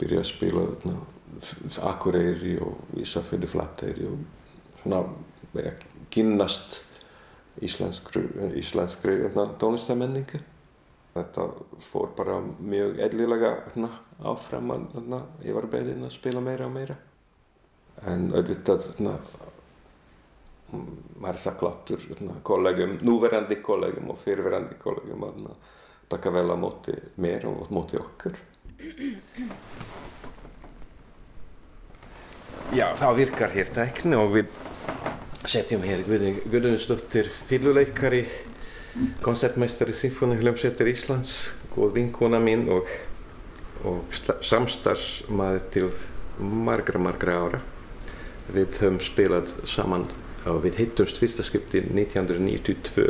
byrjaði 0.00 0.22
að 0.22 0.30
spila 0.30 0.64
þarna 0.70 1.90
Akureyri 1.90 2.54
og 2.64 2.96
Ísafjörði 3.00 3.50
Flateyri 3.50 4.08
og 4.08 4.22
svona 4.80 5.02
verið 5.52 5.72
að 5.74 5.84
kynnast 6.14 6.78
íslenskri, 7.64 8.22
íslenskri 8.60 9.16
hérna, 9.22 9.46
tónlistamenningu. 9.60 10.42
Þetta 11.16 11.46
fór 11.80 12.10
bara 12.16 12.40
mjög 12.60 12.98
eðlilega 13.06 13.52
hérna, 13.64 13.90
áfram 14.20 14.72
að 14.74 14.88
hérna, 14.96 15.20
ég 15.46 15.56
var 15.56 15.68
beðinn 15.72 16.04
að 16.04 16.16
spila 16.18 16.42
meira 16.44 16.68
og 16.68 16.74
meira. 16.76 16.96
En 18.04 18.28
auðvitað 18.36 18.90
maður 20.66 21.30
er 21.30 21.40
þakkláttur 21.40 22.04
kollegum, 22.44 22.98
núverandi 23.06 23.60
kollegum 23.64 24.10
og 24.12 24.20
fyrirverandi 24.24 24.76
kollegum 24.82 25.24
að 25.28 25.48
taka 26.10 26.32
vel 26.34 26.50
á 26.52 26.56
móti 26.58 26.94
mér 27.22 27.46
og 27.48 27.70
móti 27.72 27.98
okkur. 28.00 28.36
Já, 32.74 32.90
þá 32.98 33.08
virkar 33.16 33.54
hér 33.54 33.70
tækni 33.72 34.18
og 34.18 34.32
við 34.34 34.50
setjum 35.50 35.84
hér 35.86 36.02
Guðunsdóttir 36.50 37.28
fylluleikari, 37.48 38.24
koncertmeistari 39.22 39.94
Sinfónihljómsveitar 39.94 40.88
Íslands, 40.90 41.54
góð 41.74 41.96
vinkona 42.00 42.40
mín 42.42 42.66
og, 42.72 42.90
og 43.86 44.16
samstarfsmaður 44.42 45.66
til 45.74 45.90
margra, 46.40 47.00
margra 47.02 47.40
ára. 47.44 47.62
Við 48.52 48.78
höfum 48.80 49.00
spilað 49.02 49.52
saman 49.66 50.06
og 50.46 50.62
við 50.64 50.80
hittumst 50.82 51.18
fyrsta 51.22 51.44
skipti 51.46 51.82
1992 51.82 53.06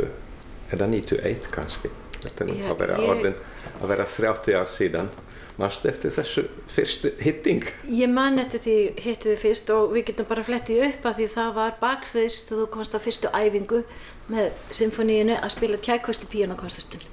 eða 0.73 0.89
91 0.89 1.49
kannski. 1.53 1.91
Þetta 2.17 2.43
er 2.43 2.49
nú 2.49 2.57
að 2.65 2.79
vera 2.81 3.01
orðin 3.05 3.37
að 3.77 3.91
vera 3.93 4.07
30 4.09 4.57
ár 4.57 4.69
síðan. 4.71 5.09
Mástu 5.57 5.89
eftir 5.89 6.13
þessu 6.13 6.43
fyrstu 6.69 7.09
hitting? 7.17 7.63
Ég 7.89 8.11
man 8.13 8.37
eftir 8.37 8.61
því 8.61 8.75
hittið 9.01 9.31
þið 9.31 9.39
fyrst 9.41 9.71
og 9.73 9.95
við 9.95 10.05
getum 10.11 10.29
bara 10.29 10.45
flettið 10.45 10.83
upp 10.91 11.07
að 11.09 11.17
því 11.17 11.29
það 11.33 11.51
var 11.57 11.75
baksviðs 11.81 12.39
þegar 12.45 12.61
þú 12.61 12.69
komast 12.75 12.97
á 12.97 12.99
fyrstu 13.01 13.33
æfingu 13.33 13.83
með 14.29 14.65
symfoníinu 14.81 15.39
að 15.41 15.55
spila 15.57 15.81
tjækvæslu 15.87 16.29
píjónakonsertin. 16.29 17.07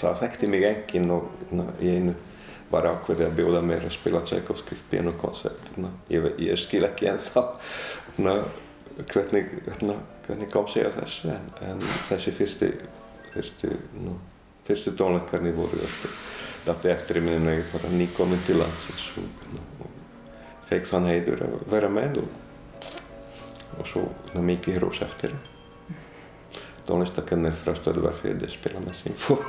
Það 0.00 0.20
þekkti 0.24 0.50
mig 0.50 0.66
enginn 0.70 1.14
og 1.14 1.54
í 1.80 1.94
einu 1.94 2.16
var 2.70 2.86
ákveðið 2.86 3.26
að 3.26 3.38
bjóða 3.38 3.60
mér 3.66 3.86
að 3.86 3.94
spila 3.96 4.22
Tchaikovsky 4.22 4.76
pianokoncert. 4.90 5.72
Ég, 6.12 6.26
ég 6.38 6.58
skil 6.60 6.84
ekki 6.86 7.08
ennþá 7.10 7.42
hérna, 8.06 8.34
hvernig, 9.10 9.54
hvernig 10.26 10.50
kom 10.52 10.68
sig 10.70 10.86
að 10.86 11.00
þessu 11.00 11.32
en, 11.34 11.48
en 11.66 11.80
þessi 12.06 12.34
fyrsti, 12.36 12.68
fyrsti, 13.34 13.72
fyrsti 14.68 14.94
tónleikarnir 14.98 15.56
voru 15.58 15.80
þetta 16.66 16.92
eftir 16.92 17.18
í 17.18 17.24
minnum 17.24 17.54
ég 17.54 17.72
bara 17.72 17.90
nýkominn 17.94 18.42
til 18.46 18.60
landsins 18.60 19.08
og, 19.18 19.56
og 19.82 19.96
fekk 20.70 20.86
þann 20.90 21.08
heiður 21.10 21.46
að 21.48 21.56
vera 21.72 21.90
með 21.90 22.20
og, 22.22 22.36
og 23.80 23.88
svo 23.90 24.04
hérna, 24.28 24.44
mikið 24.52 24.78
hrós 24.78 25.02
eftir. 25.06 25.34
Tónlistakennir 26.86 27.54
frá 27.58 27.74
Stöðvarfjörði 27.78 28.50
spila 28.50 28.82
með 28.84 28.96
Sinfó. 29.02 29.40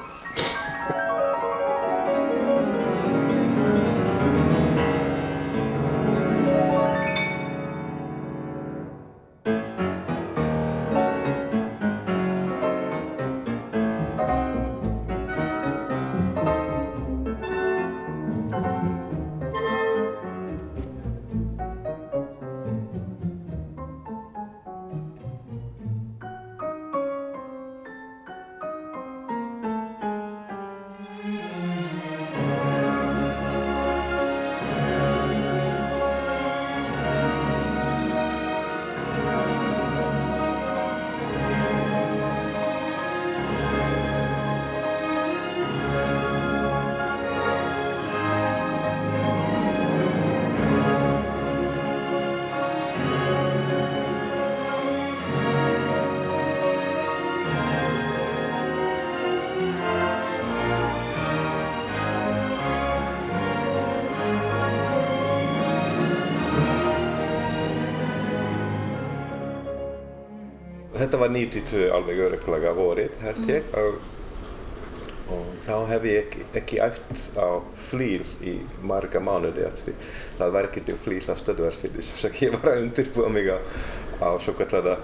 Þetta 71.11 71.25
var 71.25 71.31
92 71.35 71.87
alveg 71.91 72.19
öruglega 72.23 72.69
vorið 72.71 73.15
held 73.19 73.49
ég 73.51 73.65
mm. 73.67 73.81
og, 73.81 75.33
og 75.35 75.49
þá 75.65 75.73
hef 75.89 76.05
ég 76.07 76.21
ekki, 76.21 76.45
ekki 76.61 76.77
æft 76.85 77.35
á 77.35 77.59
flýl 77.89 78.23
í 78.47 78.53
marga 78.79 79.19
mánuði 79.19 79.67
það 80.37 80.55
var 80.55 80.69
ekki 80.69 80.85
til 80.87 80.95
flýl 81.03 81.19
á 81.27 81.35
stöðvarfylgis 81.41 82.13
þess 82.13 82.29
að 82.29 82.39
ég 82.45 82.55
var 82.55 82.71
að 82.71 82.85
undirbúa 82.85 83.27
mig 83.35 83.51
á, 83.51 83.59
á 84.23 84.29
svo 84.39 84.55
kallara 84.55 84.95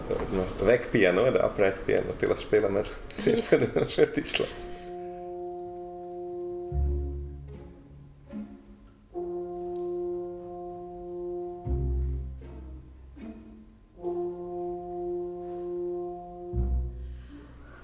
veggpiano 0.63 1.27
eða 1.27 1.43
upright 1.51 1.83
piano 1.83 2.15
til 2.23 2.31
að 2.31 2.43
spila 2.45 2.71
með 2.71 2.95
Sinfoníunarsveit 3.25 4.23
Íslands. 4.23 4.69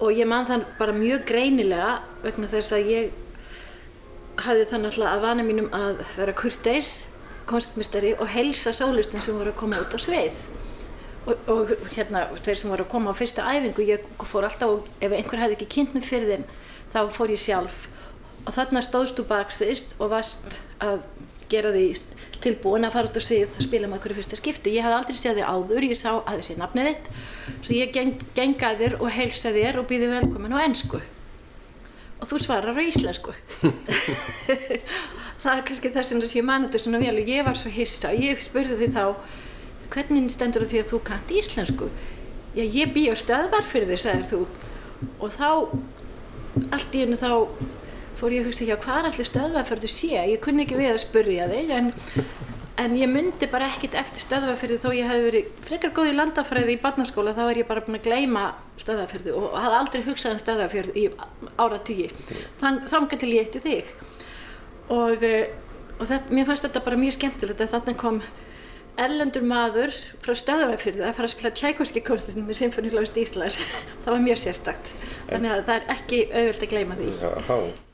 Og 0.04 0.12
ég 0.12 0.28
man 0.28 0.48
þann 0.48 0.66
bara 0.80 0.96
mjög 0.96 1.24
greinilega 1.30 1.94
vegna 2.24 2.50
þess 2.52 2.76
að 2.76 2.90
ég 2.92 3.14
hafði 4.44 4.66
þann 4.72 4.90
alltaf 4.90 5.12
að 5.12 5.24
vana 5.24 5.46
mínum 5.46 5.70
að 5.76 6.02
vera 6.18 6.36
kurteis, 6.36 6.92
konstmisteri 7.48 8.14
og 8.18 8.28
helsa 8.34 8.74
sálustum 8.76 9.24
sem 9.24 9.38
voru 9.38 9.54
að 9.54 9.60
koma 9.62 9.80
út 9.84 9.96
á 9.96 10.00
sveið. 10.02 10.44
Og, 11.24 11.48
og 11.48 11.72
hérna 11.94 12.26
þeir 12.36 12.60
sem 12.60 12.72
voru 12.74 12.84
að 12.84 12.92
koma 12.92 13.14
á 13.16 13.20
fyrstu 13.20 13.44
æfingu 13.44 13.86
ég 13.88 14.08
fór 14.28 14.48
alltaf 14.48 14.74
og 14.76 14.90
ef 15.00 15.14
einhver 15.16 15.40
hefði 15.40 15.58
ekki 15.58 15.70
kynnt 15.78 15.96
mig 15.96 16.08
fyrir 16.08 16.34
þeim 16.34 16.48
þá 16.92 17.00
fór 17.16 17.32
ég 17.32 17.44
sjálf. 17.44 17.86
Og 18.44 18.52
þarna 18.58 18.84
stóðst 18.84 19.20
þú 19.20 19.28
baksist 19.30 19.96
og 20.04 20.12
varst 20.12 20.60
að 20.84 21.06
gera 21.52 21.72
því 21.74 21.86
tilbúin 22.44 22.88
að 22.88 22.96
fara 22.96 23.10
út 23.10 23.18
svið 23.24 23.58
að 23.58 23.66
spila 23.66 23.90
með 23.90 24.00
okkur 24.00 24.14
í 24.14 24.18
fyrsta 24.20 24.40
skipti. 24.40 24.76
Ég 24.76 24.86
hafði 24.86 24.98
aldrei 25.00 25.20
séð 25.20 25.40
þig 25.40 25.50
áður, 25.50 25.88
ég 25.88 26.00
sá 26.00 26.10
að 26.14 26.38
þið 26.38 26.46
sé 26.48 26.56
nafnið 26.60 26.90
þitt, 26.90 27.10
svo 27.66 27.78
ég 27.78 27.94
geng, 27.96 28.24
gengaði 28.38 28.80
þér 28.84 28.96
og 29.00 29.12
heilsa 29.18 29.54
þér 29.56 29.80
og 29.82 29.90
býði 29.90 30.10
velkomin 30.12 30.56
á 30.56 30.60
ennsku. 30.64 31.02
Og 32.24 32.30
þú 32.30 32.40
svarar 32.40 32.78
á 32.78 32.84
íslensku. 32.84 33.36
það 35.44 35.54
er 35.58 35.64
kannski 35.68 35.92
þess 35.92 36.16
að 36.16 36.36
ég 36.38 36.48
mani 36.48 36.70
þetta 36.70 36.84
svona 36.86 37.02
vel 37.04 37.18
og 37.20 37.32
ég 37.34 37.48
var 37.48 37.60
svo 37.60 37.72
hissa. 37.74 38.14
Ég 38.16 38.40
spurði 38.40 38.80
því 38.80 38.90
þá, 38.96 39.06
hvernig 39.94 40.30
stendur 40.32 40.68
því 40.68 40.84
að 40.84 40.92
þú 40.94 41.02
kannt 41.10 41.34
íslensku? 41.36 41.90
Já, 42.54 42.64
ég 42.64 42.94
bý 42.96 43.10
á 43.12 43.16
stöðvar 43.18 43.66
fyrir 43.68 43.90
því, 43.92 44.00
sagðir 44.00 44.30
þú. 44.30 44.42
Og 45.20 45.34
þá, 45.34 45.50
allt 46.78 46.96
í 46.96 47.04
hennu 47.04 47.20
þá 47.20 47.32
fór 48.24 48.32
ég 48.32 48.46
að 48.46 48.54
hugsa 48.54 48.66
hjá 48.68 48.78
hvað 48.80 48.98
er 49.02 49.08
allir 49.10 49.28
stöðvæðferðu 49.28 49.90
sé? 49.92 50.12
Ég 50.32 50.42
kunni 50.44 50.64
ekki 50.64 50.78
við 50.80 50.94
að 50.94 51.02
spurja 51.04 51.48
þig 51.52 51.72
en, 51.76 51.90
en 52.80 52.94
ég 52.96 53.12
myndi 53.12 53.50
bara 53.52 53.68
ekkit 53.68 53.98
eftir 54.00 54.24
stöðvæðferðu 54.24 54.78
þó 54.80 54.88
ég 54.96 55.12
hef 55.12 55.26
verið 55.26 55.50
frekar 55.66 55.92
góð 55.98 56.12
í 56.14 56.16
landafræði 56.16 56.78
í 56.78 56.80
barnaskóla 56.86 57.36
þá 57.36 57.44
er 57.50 57.60
ég 57.60 57.68
bara 57.68 57.84
búin 57.84 58.00
að 58.00 58.08
gleyma 58.08 58.46
stöðvæðferðu 58.80 59.36
og 59.42 59.60
hafði 59.60 59.82
aldrei 59.82 60.08
hugsað 60.08 60.38
um 60.38 60.42
stöðvæðferðu 60.46 60.96
í 60.96 61.06
ára 61.60 61.84
tíu 61.84 62.08
þanga 62.64 63.20
til 63.20 63.34
ég 63.34 63.44
eitti 63.44 63.64
þig. 63.68 63.94
Og, 64.94 65.28
eh, 65.28 65.52
og 66.00 66.08
þetta, 66.08 66.32
mér 66.32 66.48
fannst 66.48 66.70
þetta 66.70 66.88
bara 66.88 67.04
mjög 67.04 67.18
skemmtilegt 67.20 67.68
að 67.68 67.76
þarna 67.76 68.00
kom 68.00 68.26
erlendur 69.04 69.44
maður 69.44 69.96
frá 70.24 70.38
stöðvæðferðu 70.38 71.10
að 71.10 71.18
fara 71.18 71.28
að 71.28 71.34
spila 71.36 71.58
tlækurski 71.60 72.04
koncertin 72.08 72.48
með 72.48 72.62
Sinfoníklaust 72.62 73.18
Íslands. 73.20 73.60
Það 74.06 74.12
var 74.14 74.28
mjög 74.30 74.46
sérstakt. 74.46 74.94
Þannig 75.32 75.56
að 75.58 75.66
það 75.72 75.80
er 75.80 75.90
ekki 75.98 76.28
auðvilt 76.30 76.68
að 76.68 76.78
gleyma 76.78 77.00
því 77.02 77.92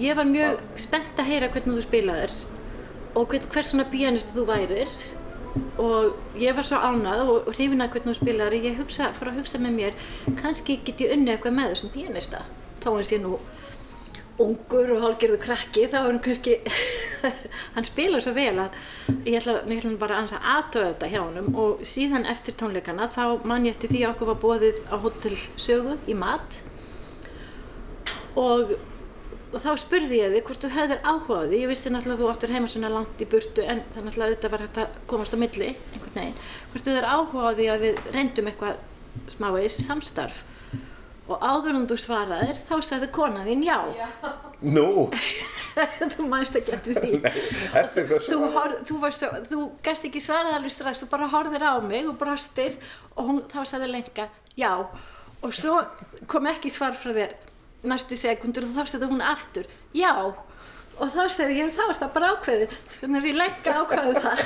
Ég 0.00 0.16
var 0.16 0.24
mjög 0.24 0.60
spennt 0.80 1.18
að 1.20 1.28
heyra 1.28 1.48
hvernig 1.52 1.76
þú 1.76 1.82
spilaðir 1.84 2.36
og 3.18 3.34
hvers 3.34 3.72
svona 3.72 3.84
pianist 3.90 4.32
þú 4.32 4.46
værir. 4.48 4.92
Og 5.82 6.38
ég 6.38 6.54
var 6.56 6.64
svo 6.64 6.78
ánað 6.78 7.24
og 7.26 7.48
hrifin 7.50 7.82
að 7.84 7.96
hvernig 7.96 8.14
þú 8.14 8.20
spilaðir. 8.20 8.68
Ég 8.70 8.78
hugsa, 8.80 9.10
fór 9.16 9.32
að 9.32 9.40
hugsa 9.42 9.60
með 9.60 9.76
mér 9.76 10.04
kannski 10.40 10.78
get 10.86 11.02
ég 11.04 11.16
unni 11.16 11.34
eitthvað 11.34 11.56
með 11.58 11.74
þessum 11.74 11.92
pianista. 11.92 12.44
Þá 12.80 12.90
eins 12.94 13.12
ég 13.12 13.24
nú 13.24 13.34
ungur 14.40 14.94
og 14.94 15.02
hálfgerðu 15.04 15.38
krakki 15.42 15.86
þá 15.90 15.98
er 16.00 16.06
hann 16.06 16.20
kannski 16.24 16.56
hann 17.74 17.86
spila 17.86 18.20
svo 18.24 18.32
vel 18.36 18.54
að 18.62 18.76
ég 19.28 19.36
ætla, 19.36 19.58
ég 19.68 19.82
ætla 19.82 19.92
bara 20.00 20.22
að 20.22 20.32
aðtöða 20.38 20.92
þetta 20.94 21.10
hjá 21.12 21.20
hann 21.20 21.50
og 21.60 21.82
síðan 21.86 22.28
eftir 22.30 22.56
tónleikana 22.56 23.10
þá 23.12 23.44
man 23.44 23.66
ég 23.68 23.76
eftir 23.76 23.92
því 23.92 24.04
að 24.04 24.14
okkur 24.14 24.30
var 24.32 24.40
bóðið 24.44 24.80
á 24.88 24.96
Hotel 25.02 25.36
Sögu 25.60 25.98
í 26.08 26.16
mat. 26.16 26.62
Og, 28.38 28.76
og 29.50 29.58
þá 29.58 29.70
spurði 29.82 30.20
ég 30.20 30.34
þig 30.34 30.44
hvort 30.46 30.64
þú 30.64 30.70
hefðir 30.76 31.00
áhugaði 31.02 31.62
ég 31.62 31.70
vissi 31.70 31.90
náttúrulega 31.90 32.16
að 32.16 32.22
þú 32.22 32.30
áttur 32.32 32.54
heima 32.54 32.70
svona 32.70 32.92
langt 32.92 33.22
í 33.22 33.28
burtu 33.30 33.64
en 33.66 33.82
þannig 33.94 34.18
að 34.18 34.34
þetta 34.34 34.52
var 34.52 34.64
hægt 34.64 34.80
að 34.82 35.00
komast 35.10 35.34
á 35.34 35.38
milli 35.42 35.72
einhvern 35.72 36.14
veginn, 36.14 36.38
hvort 36.70 36.86
þú 36.86 36.94
hefðir 36.94 37.08
áhugaði 37.10 37.68
að 37.72 37.84
við 37.86 38.00
reyndum 38.14 38.50
eitthvað 38.50 39.34
smávegis 39.34 39.80
samstarf 39.88 40.44
og 41.30 41.42
áður 41.42 41.76
en 41.78 41.88
þú 41.90 41.98
svaraðir 42.00 42.58
þá 42.58 42.74
sagði 42.82 43.08
konan 43.14 43.46
þín 43.46 43.62
já. 43.66 43.76
já. 43.94 44.08
Nú? 44.66 45.08
þú 46.16 46.26
mannst 46.26 46.56
ekki 46.58 46.74
eftir 46.74 46.98
því. 46.98 47.20
Nei, 47.22 47.36
það 47.70 48.16
svo. 48.24 48.40
Þú, 48.50 48.64
þú, 48.88 48.98
svo, 49.14 49.30
þú 49.50 49.60
gæst 49.86 50.08
ekki 50.08 50.22
svaraði 50.24 50.56
alveg 50.58 50.74
strax, 50.74 51.02
þú 51.04 51.10
bara 51.12 51.30
horfir 51.30 51.62
á 51.62 51.74
mig 51.84 52.08
og 52.10 52.18
brostir 52.20 52.74
og 53.14 53.30
hún, 53.30 53.40
þá 53.52 53.62
sagði 53.62 53.92
lenga 53.94 54.26
já 54.58 54.72
og 55.40 55.54
svo 55.56 55.78
kom 56.28 56.50
ekki 56.50 56.72
svar 56.72 56.96
frá 56.98 57.14
þér 57.16 57.36
næstu 57.86 58.16
sekundur 58.18 58.66
og 58.66 58.72
þá 58.74 58.92
sagði 58.92 59.10
hún 59.10 59.24
aftur. 59.24 59.68
Já. 59.96 60.12
Og 61.00 61.08
þá 61.08 61.22
segði 61.32 61.62
ég 61.62 61.70
þá 61.72 61.84
er 61.86 61.96
það 61.96 62.10
bara 62.16 62.30
ákveðið. 62.34 62.72
Þannig 62.98 63.20
að 63.20 63.26
við 63.26 63.36
lenga 63.40 63.76
ákveðum 63.80 64.18
það. 64.20 64.42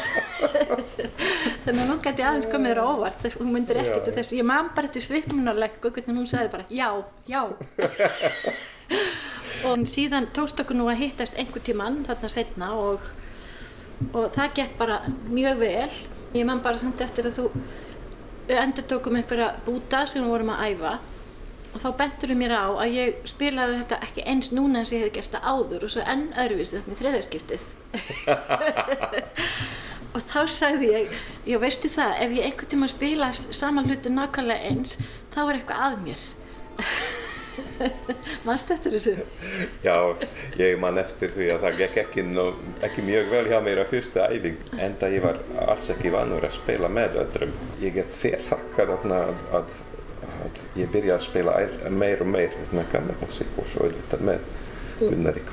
Þannig 1.64 1.80
að 1.82 1.88
nú 1.88 1.96
gæti 2.04 2.26
aðeins 2.28 2.50
komið 2.52 2.70
þér 2.70 2.80
óvart. 2.84 3.26
Hún 3.40 3.50
myndir 3.56 3.80
ekkert 3.82 4.06
til 4.06 4.14
þess. 4.20 4.34
Ég 4.38 4.46
man 4.46 4.70
bara 4.76 4.92
til 4.94 5.02
svipmun 5.02 5.50
og 5.50 5.58
hún 6.14 6.30
segði 6.30 6.52
bara 6.52 6.68
já, 6.70 6.90
já. 7.26 7.42
Og 9.64 9.86
síðan 9.88 10.28
tókst 10.36 10.60
okkur 10.60 10.76
nú 10.76 10.86
að 10.92 11.00
hittast 11.00 11.38
einhver 11.40 11.62
tíman 11.64 12.02
þarna 12.04 12.28
setna 12.30 12.68
og, 12.76 13.06
og 14.12 14.28
það 14.34 14.54
gekk 14.60 14.76
bara 14.78 15.00
mjög 15.24 15.62
vel. 15.62 15.90
Ég 16.36 16.46
man 16.46 16.62
bara 16.62 16.78
samt 16.78 17.00
eftir 17.00 17.30
að 17.30 17.38
þú 17.38 17.48
endur 18.60 18.86
tókum 18.86 19.16
einhverja 19.16 19.54
búta 19.64 20.04
sem 20.06 20.22
við 20.22 20.34
vorum 20.34 20.52
að 20.52 20.64
æfa 20.68 20.94
og 21.74 21.80
þá 21.82 21.88
bentur 21.98 22.30
við 22.32 22.38
mér 22.40 22.52
á 22.54 22.66
að 22.70 22.94
ég 22.94 23.08
spilaði 23.28 23.80
þetta 23.82 23.96
ekki 24.06 24.22
eins 24.30 24.48
núna 24.54 24.78
eins 24.80 24.90
og 24.92 24.98
ég 24.98 25.04
hef 25.06 25.14
gert 25.16 25.32
það 25.34 25.48
áður 25.50 25.84
og 25.88 25.92
svo 25.94 26.02
enn 26.14 26.26
öðruvísi 26.44 26.76
þetta 26.78 26.94
í 26.94 27.00
þriðarskiptið 27.00 27.62
og 30.14 30.20
þá 30.30 30.40
sagði 30.50 30.86
ég 30.92 31.04
já 31.50 31.56
veistu 31.62 31.88
það, 31.90 32.12
ef 32.22 32.30
ég 32.38 32.44
einhvern 32.48 32.70
tíma 32.74 32.88
spila 32.92 33.28
saman 33.34 33.88
hluti 33.90 34.08
nákvæmlega 34.14 34.66
eins 34.70 34.90
þá 35.34 35.40
er 35.44 35.54
eitthvað 35.58 35.84
að 35.88 35.94
mér. 36.06 36.22
Mannst 38.46 38.70
eftir 38.74 38.90
þessu? 38.96 39.14
Já, 39.84 39.96
ég 40.58 40.78
man 40.82 40.98
eftir 40.98 41.28
því 41.34 41.46
að 41.54 41.60
það 41.64 41.78
gekk 41.80 41.96
ekki, 42.02 42.22
ekki 42.86 43.00
mjög 43.06 43.24
vel 43.30 43.46
hjá 43.50 43.58
mér 43.62 43.82
á 43.82 43.86
fyrstu 43.90 44.18
æfing 44.22 44.58
en 44.78 44.92
það 45.00 45.10
ég 45.16 45.22
var 45.26 45.36
alls 45.66 45.86
ekki 45.94 46.08
vanur 46.14 46.46
að 46.46 46.56
spila 46.58 46.88
með 46.90 47.10
öllum 47.24 47.52
ég 47.82 47.90
get 47.98 48.10
að, 48.14 48.90
að 49.14 49.34
að 49.60 49.68
ég 50.80 50.92
byrja 50.92 51.18
að 51.18 51.26
spila 51.28 51.56
meir 51.90 52.22
og 52.24 52.30
meir 52.34 52.54
með 52.72 52.92
gammal 52.92 53.18
músík 53.22 53.58
og 53.58 53.68
svo 53.70 53.88
auðvitað 53.88 54.30
með 54.30 54.54
Gunnar 55.00 55.40
í 55.40 55.48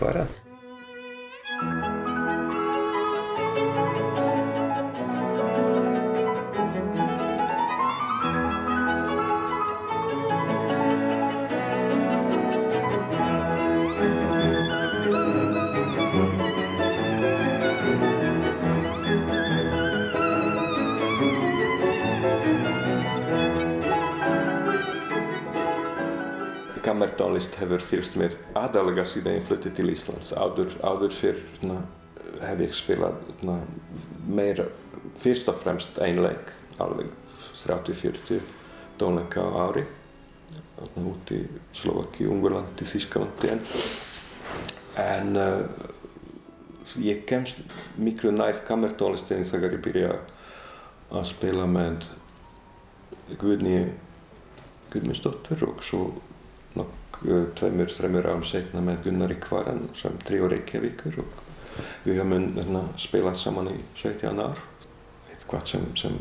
Kammertónlist 27.12 27.58
hefur 27.60 27.82
fyrst 27.84 28.13
mér 28.15 28.38
aðalega 28.56 29.04
síðan 29.04 29.36
ég 29.36 29.43
flutti 29.43 29.67
til 29.76 29.89
Íslands. 29.91 30.30
Áður, 30.32 30.78
áður 30.80 31.12
fyrr 31.12 31.41
na, 31.67 31.82
hef 32.39 32.62
ég 32.63 32.71
spilað 32.71 33.17
na, 33.43 33.58
meira, 34.32 34.69
fyrst 35.19 35.50
og 35.52 35.58
fremst 35.60 36.00
einleik, 36.00 36.54
alveg 36.80 37.10
30-40 37.60 38.39
tónleika 39.02 39.43
á 39.43 39.52
ári. 39.60 39.84
Út 41.04 41.34
í 41.36 41.41
Slovaki, 41.76 42.30
Ungverlandi, 42.32 42.88
Þískalandi 42.88 43.52
en. 43.58 43.65
En 45.04 45.36
uh, 45.36 45.67
ég 47.04 47.26
kemst 47.28 47.60
miklu 48.00 48.32
nær 48.32 48.63
kammertónlistinni 48.67 49.52
þegar 49.52 49.76
ég 49.76 49.84
byrja 49.89 50.15
að 51.12 51.28
spila 51.36 51.67
með 51.67 52.08
Guðni 53.36 53.78
Guðmundsdóttur 54.95 55.67
og 55.67 55.84
svo 55.84 56.06
tveimur, 57.21 57.91
þreimur 57.93 58.27
árum 58.27 58.43
setna 58.47 58.81
með 58.84 59.03
Gunnar 59.05 59.34
í 59.34 59.38
Kvaran 59.41 59.88
sem 59.97 60.17
trí 60.25 60.39
og 60.41 60.51
Reykjavíkur 60.53 61.19
og 61.21 61.36
við 62.05 62.17
höfum 62.19 62.47
hérna, 62.57 62.84
spilað 62.99 63.38
saman 63.41 63.71
í 63.71 63.77
17 63.99 64.41
ár. 64.41 64.62
Eitthvað 65.31 65.67
sem, 65.69 65.86
sem 65.99 66.17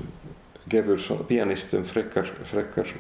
gefur 0.71 1.25
pianistum 1.29 1.87
frekar, 1.89 2.29
frekar 2.49 2.93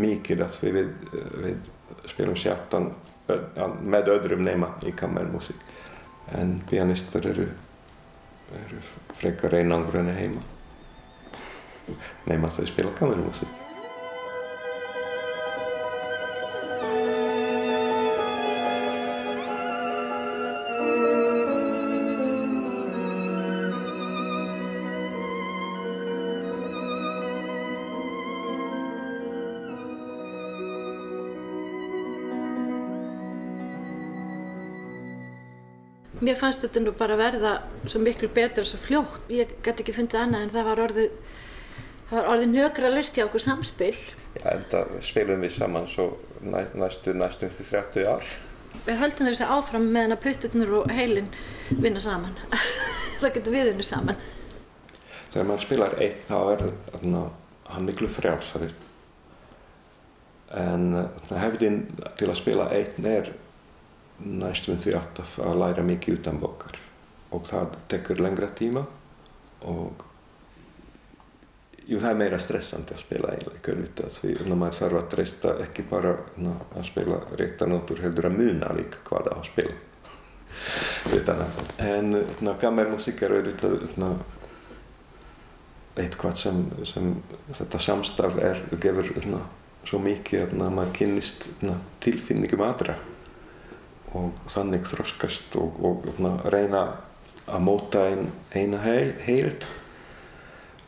mikið 0.00 0.44
að 0.46 0.60
við, 0.74 0.94
við 1.44 1.72
spilum 2.10 2.38
sjaltan 2.38 2.92
með 3.82 4.12
öðrum 4.14 4.44
nema 4.46 4.74
í 4.86 4.94
kammermusík. 4.96 5.60
En 6.34 6.56
pianistar 6.70 7.26
eru, 7.28 7.48
eru 8.64 8.80
frekar 9.18 9.58
einangur 9.60 10.00
enn 10.00 10.14
heima. 10.14 10.46
Nema 12.30 12.48
þau 12.54 12.64
spila 12.70 12.96
kammermusík 12.96 13.63
mér 36.34 36.40
fannst 36.42 36.64
þetta 36.64 36.82
nú 36.82 36.92
bara 36.98 37.16
verða 37.18 37.54
svo 37.86 38.00
miklu 38.02 38.28
betra 38.34 38.64
svo 38.66 38.80
fljótt. 38.82 39.20
Ég 39.30 39.54
gæti 39.62 39.84
ekki 39.84 39.94
fundið 39.94 40.20
annað 40.24 40.46
en 40.46 40.52
það 40.54 40.68
var 40.68 40.80
orðið 40.88 41.12
það 42.08 42.16
var 42.16 42.30
orðið 42.32 42.50
nökra 42.54 42.90
lust 42.90 43.18
hjá 43.18 43.26
okkur 43.28 43.44
samspil. 43.44 43.94
Já, 44.34 44.48
en 44.50 44.64
það 44.72 44.96
spilum 45.06 45.44
við 45.44 45.54
saman 45.54 45.86
svo 45.90 46.08
næ, 46.42 46.64
næstu 46.74 47.14
næstu 47.14 47.50
til 47.54 47.68
30 47.70 48.08
ár. 48.10 48.32
Við 48.84 48.98
höldum 48.98 49.28
þessi 49.30 49.46
áfram 49.46 49.86
meðan 49.94 50.16
að 50.16 50.24
puttirnir 50.24 50.72
og 50.80 50.90
heilin 50.90 51.30
vinna 51.78 52.02
saman. 52.02 52.34
Það 53.20 53.36
getur 53.36 53.54
við 53.54 53.68
vinna 53.70 53.86
saman. 53.86 54.24
Þegar 55.30 55.46
maður 55.46 55.62
spilar 55.62 55.94
eitt 56.02 56.26
þá 56.26 56.38
er 56.50 56.64
hann 57.70 57.86
miklu 57.86 58.10
frjálsari. 58.10 58.72
En 60.58 60.90
hefðin 61.30 61.78
til 62.18 62.28
að 62.28 62.40
spila 62.42 62.66
eitt 62.74 62.98
er 62.98 63.30
næstum 64.22 64.78
því 64.78 64.96
alltaf 64.98 65.38
að 65.42 65.60
læra 65.60 65.84
mikið 65.86 66.18
utan 66.20 66.40
bókar. 66.42 66.78
Og 67.34 67.46
það 67.48 67.78
tekur 67.90 68.20
lengra 68.22 68.48
tíma 68.54 68.84
og 69.66 70.04
jú, 71.86 71.98
það 71.98 72.10
er 72.10 72.20
meira 72.20 72.38
stressandi 72.42 72.94
að 72.94 73.02
spila 73.02 73.32
einleika 73.34 73.74
því 74.18 74.36
að 74.44 74.52
maður 74.54 74.78
þarf 74.80 75.00
að 75.00 75.08
treysta 75.14 75.56
ekki 75.64 75.86
bara 75.90 76.14
na, 76.36 76.54
að 76.76 76.86
spila 76.90 77.18
réttanótur 77.40 78.04
heldur 78.04 78.30
að 78.30 78.38
muna 78.38 78.76
líka 78.76 79.02
hvað 79.08 79.28
það 79.28 79.34
á 79.34 79.38
að 79.40 79.50
spila. 79.50 79.76
Utan 81.18 81.42
að 81.44 81.50
en 81.82 82.54
gammelmusík 82.62 83.24
er 83.26 83.34
auðvitað 83.34 84.22
eitthvað 85.98 86.38
sem, 86.38 86.62
sem 86.86 87.10
þetta 87.50 87.80
samstarf 87.82 88.38
er 88.42 88.62
gefur 88.82 89.10
na, 89.26 89.42
svo 89.86 89.98
mikið 90.02 90.46
að 90.46 90.62
maður 90.62 90.94
kynnist 91.00 91.50
tilfinningum 92.04 92.64
aðra 92.66 92.96
og 94.14 94.44
þannig 94.50 94.86
þroskast 94.88 95.56
og, 95.60 95.80
og, 95.84 96.08
og 96.10 96.46
reyna 96.52 96.84
að 97.44 97.64
móta 97.66 98.06
ein, 98.08 98.30
eina 98.54 98.80
heild 98.80 99.66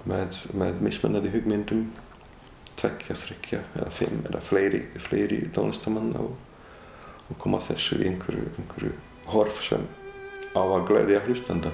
með, 0.06 0.38
með 0.56 0.82
mismunandi 0.86 1.32
hugmyndum 1.34 1.88
tveggja, 2.76 3.16
þryggja 3.16 3.62
eða 3.80 3.90
fimm 3.92 4.22
eða 4.28 4.42
fleiri, 4.44 4.82
fleiri 5.00 5.42
tónlistamann 5.54 6.14
og, 6.20 6.36
og 7.26 7.38
koma 7.42 7.60
þessu 7.64 8.00
í 8.02 8.10
einhverju, 8.10 8.52
einhverju 8.56 8.94
horf 9.32 9.62
sem 9.66 9.84
á 10.56 10.62
að 10.62 10.88
gleyðja 10.88 11.24
hlustanda. 11.26 11.72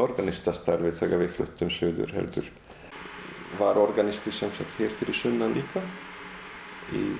Bátinn 0.00 0.08
organistastarfið 0.08 0.98
þegar 0.98 1.20
við 1.20 1.32
fluttum 1.34 1.70
söður 1.70 2.12
heldur. 2.14 2.50
Var 3.58 3.76
organisti 3.78 4.30
sem 4.32 4.50
sagt 4.52 4.78
hér 4.78 4.90
fyrir 4.90 5.14
sunnan 5.14 5.54
líka 5.54 5.82
í 6.92 7.16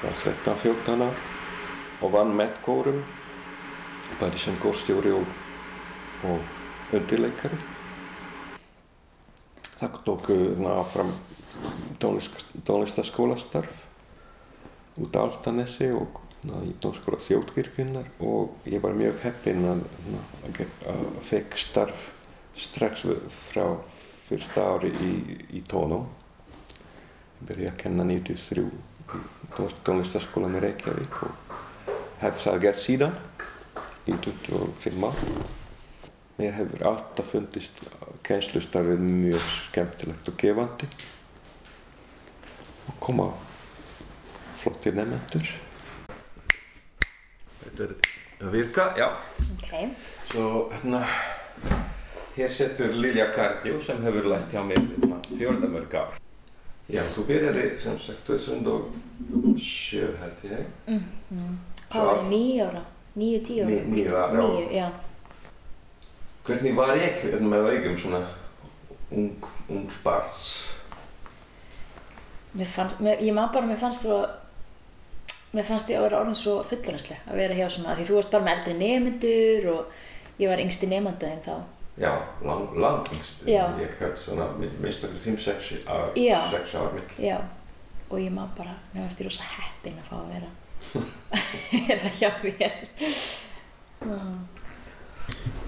hvað 0.00 0.14
13-14 0.44 1.02
ár 1.02 1.14
og 2.02 2.12
vann 2.12 2.34
með 2.36 2.60
kórum 2.62 3.02
bæði 4.20 4.38
sem 4.38 4.56
kórstjóri 4.62 5.12
og, 5.12 5.26
og 6.24 6.40
undirleikari. 6.94 7.58
Það 9.76 9.98
tók 10.04 10.30
náfram 10.60 11.10
tónlistaskólastarf 11.98 13.84
út 14.96 15.16
á 15.16 15.20
Altanesi 15.26 15.90
og 15.92 16.25
í 16.44 16.74
tónskóla 16.82 17.18
þjóðkirkvinnar 17.22 18.10
og 18.22 18.68
ég 18.70 18.82
var 18.82 18.94
mjög 18.94 19.18
heppinn 19.24 19.64
að, 19.66 19.80
að 20.92 21.06
fekk 21.26 21.56
starf 21.58 22.10
strax 22.56 23.04
frá 23.50 23.76
fyrsta 24.26 24.64
ári 24.74 24.90
í, 24.90 25.12
í 25.58 25.62
tónum. 25.68 26.06
Ég 27.36 27.48
byrjaði 27.48 27.70
að 27.70 27.80
kenna 27.82 28.06
93 28.08 28.64
í 28.66 29.68
tónlistaskólan 29.86 30.56
í 30.58 30.62
Reykjavík 30.64 31.20
og 31.26 31.56
hef 32.22 32.40
það 32.42 32.62
gert 32.64 32.82
síðan 32.82 33.18
í 34.06 34.16
25 34.24 35.06
ár. 35.06 35.20
Mér 36.36 36.56
hefur 36.58 36.86
alltaf 36.90 37.30
fundist 37.32 37.78
kennslustarfið 38.26 39.04
mjög 39.04 39.44
skemmtilegt 39.54 40.32
og 40.32 40.40
gefandi 40.40 40.88
og 42.86 42.98
koma 43.02 43.30
flottir 44.60 44.96
nefnendur. 44.96 45.54
Þetta 47.76 47.92
er 48.40 48.46
að 48.46 48.54
virka, 48.54 48.84
já. 48.96 49.06
Ok. 49.52 49.72
Svo 50.30 50.44
hérna, 50.72 51.00
hér 52.32 52.52
setur 52.56 52.94
Lilja 52.96 53.26
Kardjó 53.34 53.76
sem 53.84 53.98
hefur 54.00 54.28
lært 54.32 54.48
hjá 54.54 54.62
mér 54.64 54.80
hérna, 54.80 55.18
fjöldamörg 55.28 55.92
ár. 56.00 56.14
Já, 56.88 57.02
þú 57.12 57.24
byrjaði 57.28 57.66
sem 57.82 57.98
sagt 58.00 58.22
2007 58.30 60.16
held 60.22 60.46
ég. 60.48 60.64
Mm. 60.88 61.04
Hvað 61.90 62.08
var 62.08 62.16
það, 62.22 62.30
nýju 62.30 62.64
ára? 62.70 62.82
Nýju, 63.16 63.42
tíu 63.50 63.66
ára? 63.66 63.82
Níu 63.92 64.16
ára, 64.16 64.32
já. 64.32 64.40
Níu, 64.40 64.64
já. 64.72 64.88
Hvernig 66.48 66.80
var 66.80 66.94
ég 66.96 67.20
hérna, 67.26 67.52
með 67.52 67.68
augum 67.74 68.00
svona 68.06 68.22
ung, 69.10 69.52
ung 69.68 69.92
spars? 69.92 70.40
Mér 72.56 72.72
fannst, 72.72 73.04
mér, 73.04 73.20
ég 73.20 73.36
maður 73.36 73.58
bara, 73.58 73.68
mér 73.74 73.84
fannst 73.84 74.08
svo, 74.08 74.24
mér 75.54 75.64
fannst 75.68 75.90
ég 75.90 75.98
að 76.00 76.08
vera 76.08 76.20
orðin 76.20 76.38
svo 76.38 76.56
fullorðsleg 76.66 77.30
að 77.30 77.40
vera 77.40 77.56
hér 77.58 77.72
svona, 77.72 77.92
af 77.92 78.00
því 78.00 78.06
þú 78.10 78.18
varst 78.18 78.34
bara 78.34 78.46
með 78.46 78.58
eldri 78.58 78.74
nemyndur 78.80 79.68
og 79.72 80.40
ég 80.42 80.50
var 80.52 80.62
yngsti 80.64 80.90
nemanda 80.90 81.30
en 81.30 81.42
þá. 81.46 81.56
Já, 81.96 82.10
lang, 82.44 82.74
langast. 82.76 83.44
Já. 83.48 83.62
Ég 83.80 83.94
held 84.00 84.18
svona 84.20 84.50
minnst 84.60 85.06
okkur 85.06 85.22
5-6 85.24 85.86
ár, 85.88 86.10
Já. 86.20 86.40
6 86.52 86.74
ár 86.76 86.90
mitt. 86.92 87.14
Já, 87.22 87.38
og 88.10 88.18
ég 88.20 88.34
maður 88.34 88.58
bara, 88.58 88.74
mér 88.92 89.06
fannst 89.06 89.22
ég 89.22 89.30
rosa 89.30 89.48
heppin 89.54 89.96
að 90.02 90.10
fá 90.10 90.18
að 90.18 90.34
vera, 90.34 90.50
vera 91.88 92.12
hjá 92.20 92.30
þér. 92.42 92.76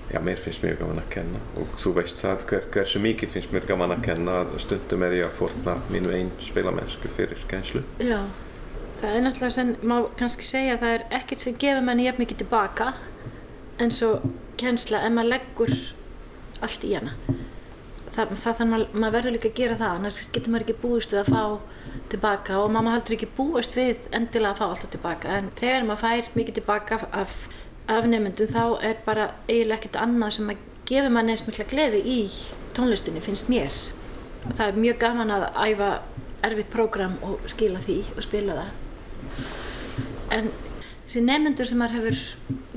Já. 0.08 0.20
Mér 0.24 0.38
finnst 0.40 0.62
mjög 0.62 0.78
gaman 0.82 1.00
að 1.02 1.08
kenna 1.12 1.40
og 1.60 1.72
þú 1.80 1.90
veist 1.98 2.20
það 2.22 2.44
hver, 2.48 2.66
hversu 2.72 3.00
mikið 3.02 3.32
finnst 3.32 3.50
mér 3.52 3.66
gaman 3.68 3.92
að 3.96 4.04
kenna 4.06 4.36
að 4.42 4.54
stundum 4.62 5.02
er 5.04 5.16
ég 5.18 5.26
að 5.26 5.34
forna 5.36 5.74
mínu 5.92 6.12
einn 6.16 6.30
spilamennsku 6.44 7.10
fyrir 7.16 7.40
kennslu. 7.50 7.82
Já, 8.00 8.20
það 8.98 9.14
er 9.14 9.24
náttúrulega 9.24 9.54
sem 9.54 9.74
má 9.86 9.96
kannski 10.18 10.46
segja 10.46 10.76
að 10.76 10.84
það 10.84 10.94
er 10.96 11.04
ekkert 11.20 11.44
sem 11.44 11.58
gefur 11.62 11.84
manni 11.86 12.06
jafn 12.08 12.22
mikið 12.24 12.42
tilbaka 12.42 12.92
en 13.78 13.92
svo 13.94 14.10
kennsla 14.58 15.04
ef 15.06 15.14
maður 15.14 15.32
leggur 15.34 15.74
allt 16.66 16.86
í 16.86 16.94
hana. 16.96 17.14
Það, 18.16 18.32
það 18.42 18.56
þannig 18.58 18.72
maður, 18.72 18.88
maður 18.94 19.14
verður 19.16 19.34
líka 19.36 19.50
að 19.52 19.58
gera 19.60 19.76
það, 19.78 19.98
annars 19.98 20.30
getur 20.34 20.52
maður 20.54 20.64
ekki 20.66 20.82
búist 20.82 21.14
við 21.14 21.20
að 21.22 21.30
fá 21.36 21.42
tilbaka 22.12 22.58
og 22.58 22.72
maður 22.74 22.96
heldur 22.96 23.16
ekki 23.18 23.30
búist 23.36 23.78
við 23.78 24.08
endilega 24.16 24.54
að 24.54 24.58
fá 24.58 24.66
alltaf 24.66 24.92
tilbaka 24.94 25.36
en 25.36 25.52
þegar 25.60 25.86
maður 25.86 26.02
fær 26.02 26.32
mikið 26.40 26.58
tilbaka 26.58 27.00
af, 27.12 27.36
af 27.86 28.08
nefndum 28.10 28.50
þá 28.50 28.64
er 28.90 28.98
bara 29.06 29.28
eiginlega 29.46 29.78
ekkert 29.78 30.00
annað 30.02 30.34
sem 30.38 30.50
að 30.50 30.66
gefur 30.88 31.14
manni 31.14 31.36
eins 31.36 31.46
mikla 31.46 31.68
gleði 31.70 32.02
í 32.02 32.18
tónlistinni 32.74 33.22
finnst 33.22 33.52
mér. 33.52 33.78
Það 34.48 34.66
er 34.66 34.82
mjög 34.82 35.00
gaman 35.04 35.34
að 35.34 35.48
æfa 35.68 35.92
erfitt 36.48 36.70
prógram 36.72 37.18
og 37.26 37.46
skila 37.50 37.82
því 37.84 38.02
og 38.16 38.22
spila 38.26 38.58
það. 38.58 38.87
En 40.34 40.50
þessi 41.06 41.24
nefnendur 41.24 41.68
sem 41.70 41.80
maður 41.80 41.98
hefur 42.02 42.20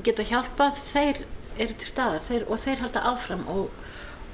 getað 0.06 0.30
hjálpað, 0.32 0.80
þeir 0.92 1.22
eru 1.60 1.76
til 1.76 1.88
staðar 1.88 2.24
þeir, 2.26 2.46
og 2.48 2.62
þeir 2.62 2.82
halda 2.86 3.04
áfram 3.12 3.44
og, 3.52 3.68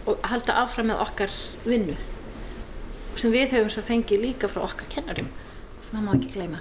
og 0.07 0.23
halda 0.31 0.57
áfram 0.63 0.91
með 0.93 1.03
okkar 1.05 1.35
vinnu 1.67 1.97
sem 3.19 3.35
við 3.35 3.57
höfum 3.57 3.71
svo 3.75 3.83
fengið 3.83 4.23
líka 4.23 4.51
frá 4.51 4.63
okkar 4.63 4.87
kennarum 4.93 5.31
sem 5.83 5.97
maður 5.97 6.07
má 6.07 6.13
ekki 6.15 6.35
gleyma. 6.37 6.61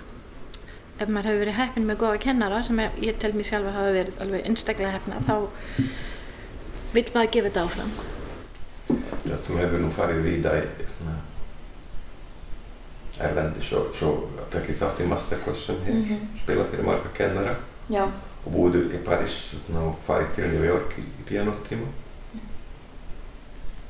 Ef 0.98 1.10
maður 1.14 1.30
hefur 1.30 1.42
verið 1.44 1.58
heppin 1.60 1.86
með 1.86 2.00
góða 2.02 2.22
kennara 2.24 2.64
sem 2.66 2.80
ég, 2.82 3.00
ég 3.06 3.20
tel 3.22 3.34
mér 3.38 3.50
sjálf 3.52 3.70
að 3.70 3.78
hafa 3.78 3.96
verið 4.00 4.22
alveg 4.26 4.48
einstaklega 4.50 4.94
heppna 4.96 5.22
þá 5.28 5.36
vil 6.96 7.06
maður 7.14 7.34
gefa 7.36 7.50
þetta 7.52 7.66
áfram. 7.68 7.92
Já, 9.28 9.36
þú 9.44 9.60
hefur 9.62 9.84
nú 9.84 9.92
farið 9.94 10.24
víða 10.26 10.56
í 10.58 10.66
hérna, 13.20 13.30
Erlendi 13.30 13.62
svo, 13.66 13.86
svo 13.94 14.12
tekið 14.52 14.80
þátt 14.82 15.02
í 15.04 15.08
masterclassum 15.08 15.80
hér, 15.86 15.94
Mhm. 15.94 16.28
spilað 16.44 16.70
fyrir 16.72 16.86
marga 16.86 17.10
kennara 17.14 17.56
Já, 17.90 18.04
og 18.46 18.52
búið 18.54 18.76
í 18.96 19.04
hérna, 19.04 19.80
og 19.88 19.96
farið 20.08 20.36
til 20.36 20.48
New 20.52 20.64
York 20.66 20.94
í, 20.98 21.02
í 21.02 21.24
pianotíma. 21.30 21.88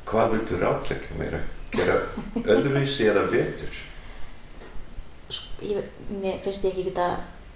Hvað 0.07 0.31
viltu 0.31 0.57
ráðleggja 0.61 1.17
mér 1.19 1.33
að 1.35 1.43
gera 1.71 1.97
öðruvísi 2.55 3.09
eða 3.11 3.25
betur? 3.31 3.73
sko, 5.29 5.47
ég, 5.61 5.83
mér 6.21 6.39
finnst 6.43 6.63
ég 6.63 6.71
ekki 6.71 6.83
geta 6.87 7.07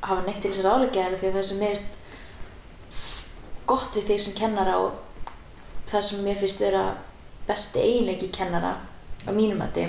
hafa 0.04 0.26
neitt 0.26 0.42
til 0.42 0.52
þess 0.52 0.60
að 0.60 0.68
ráleika 0.68 1.06
því 1.22 1.28
að 1.30 1.36
það 1.38 1.44
sem 1.50 1.60
mér 1.62 1.76
finnst 1.76 1.98
gott 3.68 3.96
við 3.96 4.04
því 4.10 4.18
sem 4.20 4.34
kennara 4.42 4.74
og 4.78 4.92
það 5.88 6.02
sem 6.10 6.26
mér 6.26 6.36
finnst 6.42 6.60
vera 6.60 6.84
besti 7.48 7.80
eiginleiki 7.80 8.28
kennara 8.36 8.74
á 9.24 9.32
mínum 9.32 9.58
mati 9.64 9.86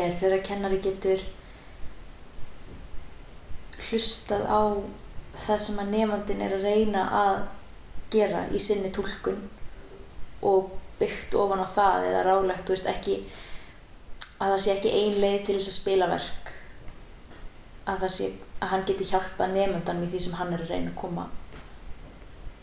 er 0.00 0.14
þegar 0.20 0.44
kennari 0.46 0.78
getur 0.82 1.22
hlustað 3.88 4.46
á 4.46 4.62
það 5.44 5.60
sem 5.66 5.80
að 5.82 5.92
nefandin 5.94 6.42
er 6.46 6.54
að 6.56 6.66
reyna 6.68 7.04
að 7.20 7.36
gera 8.14 8.44
í 8.54 8.60
sinni 8.62 8.90
túlkun 8.94 9.40
og 10.46 10.72
byggt 11.00 11.34
ofan 11.38 11.64
á 11.64 11.68
það 11.68 12.08
eða 12.10 12.24
rálegt, 12.28 12.64
þú 12.66 12.76
veist, 12.76 12.90
ekki 12.90 13.16
að 14.38 14.54
það 14.54 14.60
sé 14.64 14.74
ekki 14.74 14.94
ein 14.94 15.20
leið 15.22 15.38
til 15.46 15.58
þess 15.58 15.70
að 15.70 15.78
spila 15.78 16.10
verk 16.10 16.52
að 17.84 18.04
það 18.04 18.12
sé 18.16 18.28
að 18.60 18.68
hann 18.72 18.84
geti 18.88 19.08
hjálpað 19.10 19.56
nefndan 19.56 20.02
við 20.04 20.14
því 20.14 20.20
sem 20.26 20.36
hann 20.38 20.52
er 20.54 20.64
að 20.64 20.74
reyna 20.74 20.92
að 20.92 21.00
koma 21.00 21.26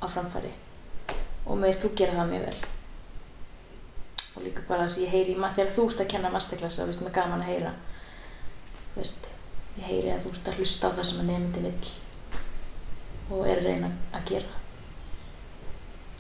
á 0.01 0.05
framfæri. 0.09 0.53
Og 1.45 1.57
með 1.57 1.73
þess 1.73 1.83
þú 1.83 1.91
gera 1.99 2.17
það 2.17 2.31
mjög 2.31 2.47
vel 2.47 2.80
og 4.41 4.47
líka 4.47 4.63
bara 4.67 4.87
þess 4.87 4.97
að 4.97 5.03
ég 5.05 5.13
heyri 5.15 5.35
í 5.35 5.39
maður 5.39 5.57
þegar 5.59 5.73
þú 5.75 5.87
ert 5.87 6.03
að 6.03 6.11
kenna 6.15 6.33
masterklassa, 6.33 6.85
veist, 6.89 7.01
mér 7.03 7.11
er 7.11 7.17
gaman 7.19 7.43
að 7.45 7.51
heyra. 7.51 7.73
Veist, 8.95 9.27
ég 9.77 9.87
heyri 9.87 10.13
að 10.13 10.23
þú 10.25 10.31
ert 10.35 10.49
að 10.49 10.61
hlusta 10.61 10.89
á 10.89 10.95
það 10.97 11.09
sem 11.09 11.21
að 11.21 11.29
nefndin 11.31 11.67
vill 11.69 11.91
og 13.31 13.47
er 13.47 13.61
að 13.61 13.67
reyna 13.69 13.91
að 14.11 14.31
gera. 14.33 14.57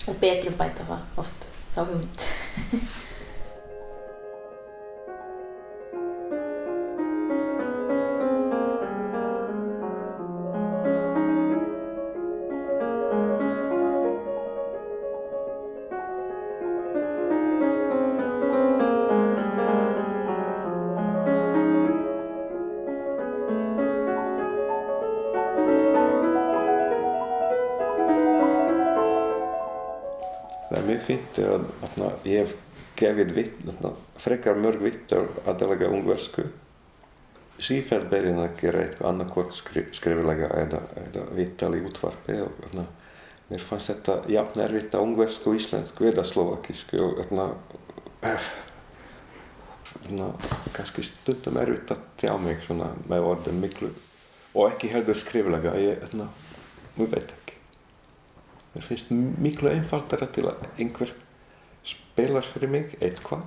Og 0.07 0.19
betrum 0.21 0.59
bæta 0.59 0.85
það 0.87 1.23
oft 1.23 1.47
þá 1.73 1.81
hugmynd 1.81 2.27
ég 32.31 32.45
hef 32.45 32.55
gefið 33.01 33.33
vitt, 33.35 33.61
þarna, 33.65 33.93
frekar 34.21 34.59
mörg 34.61 34.83
vittur 34.85 35.29
aðalega 35.45 35.89
ungversku. 35.91 36.47
Sífælt 37.61 38.09
berinn 38.09 38.41
að 38.41 38.55
gera 38.61 38.81
eitthvað 38.85 39.09
annarkvort 39.11 39.53
skri, 39.53 39.83
skriflega 39.93 40.49
eða, 40.63 40.81
eða 41.03 41.27
vittal 41.37 41.75
í 41.77 41.83
útvarpi 41.85 42.39
og 42.41 42.55
þarna, 42.63 42.85
mér 43.51 43.65
fannst 43.67 43.91
þetta 43.91 44.17
jafn 44.31 44.63
erfitt 44.65 44.95
að 44.97 45.05
ungversku, 45.07 45.53
íslensku 45.57 46.09
eða 46.09 46.25
slovakísku 46.25 47.01
og 47.05 47.21
þarna, 47.21 47.47
kannski 50.73 51.05
stundum 51.05 51.59
erfitt 51.61 51.93
að 51.93 52.07
tjá 52.21 52.33
mig 52.41 52.63
svona 52.65 52.89
með 53.11 53.27
orðum 53.33 53.61
miklu 53.61 53.91
og 54.55 54.71
ekki 54.71 54.89
heldur 54.91 55.17
skriflega, 55.17 55.75
ég, 55.79 56.01
þarna, 56.07 56.27
ég 56.97 57.11
veit 57.11 57.35
ekki. 57.35 57.59
mér 58.73 58.87
finnst 58.87 59.11
miklu 59.11 59.69
einfaldara 59.71 60.27
til 60.31 60.47
að 60.49 60.65
einhver 60.79 61.13
spilar 62.21 62.45
fyrir 62.45 62.69
mig 62.69 62.91
eitthvað 63.01 63.41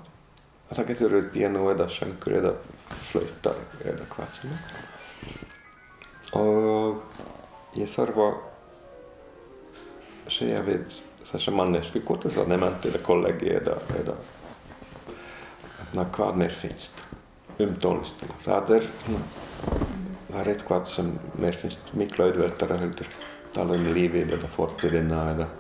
það 0.75 0.89
getur 0.89 1.13
verið 1.13 1.29
piano 1.35 1.67
eða 1.71 1.85
söngur 1.93 2.35
eða 2.41 2.53
flauta 3.11 3.53
eða 3.85 4.07
hvað 4.11 4.33
sem 4.35 4.55
er. 4.55 4.63
Og 6.41 6.95
ég 7.79 7.89
þarf 7.93 8.19
að 8.25 8.35
segja 10.35 10.65
við 10.67 10.99
þessa 11.25 11.55
mannesku 11.55 12.03
hvort 12.03 12.27
það 12.27 12.43
er 12.43 12.51
nefnd 12.55 12.89
eða 12.91 13.03
kollegi 13.07 13.53
eða, 13.61 13.77
eða 14.01 14.17
hvað 16.17 16.43
mér 16.43 16.59
finnst 16.65 17.05
um 17.63 17.73
tónlistina. 17.79 18.35
Það 18.43 18.75
er, 18.81 18.91
það 20.33 20.41
er 20.43 20.53
eitthvað 20.57 20.91
sem 20.97 21.15
mér 21.39 21.63
finnst 21.63 21.95
miklu 21.95 22.27
auðveldara 22.27 22.83
heldur. 22.83 23.09
Tala 23.55 23.79
um 23.79 23.87
lífið 23.95 24.35
eða 24.35 24.49
fortíðina 24.51 25.21
eða, 25.37 25.51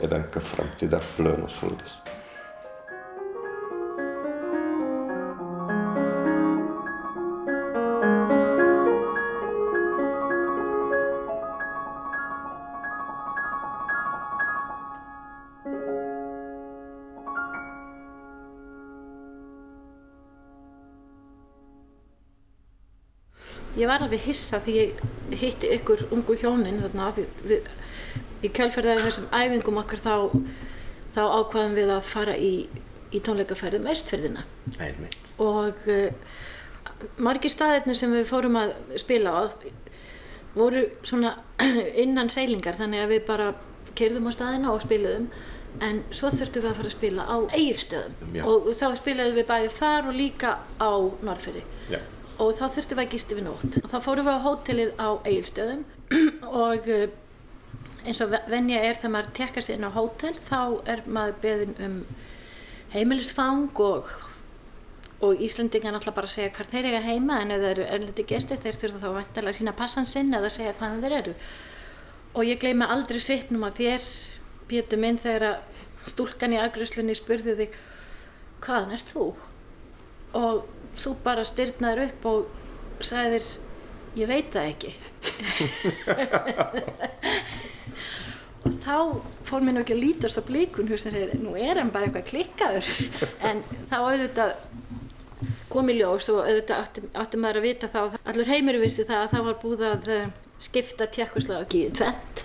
eða 0.00 0.22
einhver 0.22 0.52
framtíðarblön 0.54 1.44
og 1.44 1.52
svolítið 1.52 2.22
ég 23.78 23.90
var 23.90 24.04
alveg 24.04 24.26
hissa 24.28 24.60
því 24.64 24.76
ég 24.78 25.04
hitti 25.40 25.70
ykkur 25.78 26.06
ungu 26.14 26.36
hjónin 26.40 26.82
þarna 26.84 27.10
í 28.44 28.50
kjálferðaði 28.54 29.06
þessum 29.06 29.30
æfingum 29.34 29.80
okkar 29.82 30.02
þá, 30.04 30.16
þá 31.14 31.22
ákvaðum 31.40 31.78
við 31.78 31.94
að 31.94 32.10
fara 32.10 32.34
í, 32.36 32.52
í 33.14 33.22
tónleikaferðum 33.24 33.88
Östferðina 33.92 34.44
og 35.42 35.88
uh, 35.90 36.34
margir 37.16 37.52
staðirnir 37.52 37.98
sem 37.98 38.12
við 38.14 38.28
fórum 38.28 38.60
að 38.60 38.76
spila 39.00 39.32
á 39.34 39.42
voru 40.54 40.86
svona 41.02 41.34
innan 42.04 42.30
seilingar 42.30 42.78
þannig 42.78 43.04
að 43.04 43.12
við 43.16 43.26
bara 43.28 43.50
kerðum 43.98 44.30
á 44.30 44.32
staðina 44.34 44.72
og 44.74 44.82
spiluðum. 44.84 45.28
En 45.82 46.04
svo 46.14 46.28
þurftum 46.30 46.62
við 46.62 46.70
að 46.70 46.76
fara 46.78 46.88
að 46.90 46.94
spila 46.94 47.22
á 47.26 47.36
eigilstöðum 47.50 48.36
Já. 48.38 48.42
og 48.46 48.68
þá 48.78 48.84
spilaðum 49.00 49.38
við 49.40 49.48
bæði 49.48 49.70
þar 49.74 50.10
og 50.10 50.18
líka 50.20 50.50
á 50.78 50.92
Norðferði. 51.26 51.64
Og 52.38 52.54
þá 52.58 52.64
þurftum 52.74 52.98
við 52.98 53.04
að 53.04 53.12
gisti 53.14 53.38
við 53.38 53.46
nótt 53.48 53.78
og 53.82 53.90
þá 53.92 53.98
fórum 54.04 54.28
við 54.28 54.38
á 54.38 54.46
hótelið 54.46 54.92
á 54.98 55.08
Egilstöðum 55.30 55.84
og 56.66 56.88
uh, 56.94 57.04
eins 58.04 58.20
og 58.24 58.32
ve- 58.34 58.44
venja 58.52 58.82
er 58.84 58.98
þegar 58.98 59.14
maður 59.14 59.32
tekkar 59.38 59.66
sér 59.66 59.78
inn 59.78 59.88
á 59.88 59.96
hótel 59.96 60.34
þá 60.48 60.60
er 60.94 61.02
maður 61.06 61.38
beðin 61.44 61.74
um 61.86 61.96
heimilisfang 62.94 63.80
og, 63.82 64.10
og 65.24 65.40
Íslendingar 65.42 65.94
náttúrulega 65.94 66.18
bara 66.20 66.30
segja 66.30 66.52
hvar 66.54 66.70
þeir 66.70 66.90
eiga 66.90 67.04
heima 67.06 67.40
en 67.42 67.54
ef 67.54 67.62
þeir 67.62 67.72
eru 67.72 67.88
erlendi 67.96 68.26
gesti 68.28 68.60
þeir 68.60 68.80
þurfa 68.82 69.02
þá 69.02 69.16
vantilega 69.18 69.54
að 69.54 69.58
sína 69.60 69.76
passan 69.78 70.08
sinn 70.10 70.34
eða 70.36 70.52
segja 70.52 70.76
hvaðan 70.78 71.02
þeir 71.04 71.16
eru 71.22 71.34
og 72.34 72.46
ég 72.48 72.60
gleyma 72.62 72.90
aldrei 72.90 73.20
svipnum 73.22 73.66
að 73.68 73.82
þér 73.82 74.12
Pétur 74.64 74.96
minn 74.96 75.18
þegar 75.20 75.58
stúlkan 76.08 76.54
í 76.56 76.60
afgriðslunni 76.60 77.12
spurði 77.18 77.52
þig 77.58 77.74
hvaðan 78.64 78.94
ert 78.96 79.10
þú? 79.12 79.26
og 80.34 80.64
þú 80.98 81.14
bara 81.24 81.44
styrnaður 81.48 82.04
upp 82.08 82.28
og 82.30 83.04
sagðir 83.04 83.46
ég 84.18 84.30
veit 84.30 84.50
það 84.54 84.70
ekki. 84.70 84.92
Og 88.64 88.72
þá 88.80 88.96
fór 89.44 89.60
mér 89.60 89.74
nú 89.76 89.82
ekki 89.82 89.92
að 89.96 90.04
lítast 90.06 90.40
á 90.40 90.42
blíkun 90.46 90.88
nú 91.42 91.52
er 91.58 91.76
hann 91.80 91.92
bara 91.92 92.08
eitthvað 92.08 92.30
klikkaður. 92.30 92.86
En 93.48 93.60
þá 93.90 93.96
auðvitað 93.98 94.54
kom 95.74 95.90
í 95.90 95.98
ljós 95.98 96.28
og 96.32 96.44
auðvitað 96.44 96.80
átti, 96.80 97.04
átti 97.18 97.40
maður 97.40 97.60
að 97.60 97.66
vita 97.66 97.90
það 97.92 98.16
allur 98.30 98.50
heimur 98.50 98.80
vissi 98.82 99.06
það 99.08 99.22
að 99.22 99.32
það 99.32 99.46
var 99.48 99.56
búið 99.62 99.84
að 99.88 100.10
eh, 100.14 100.26
skipta 100.62 101.08
tjekkoslavaki 101.16 101.80
í 101.88 101.92
tvent 101.98 102.42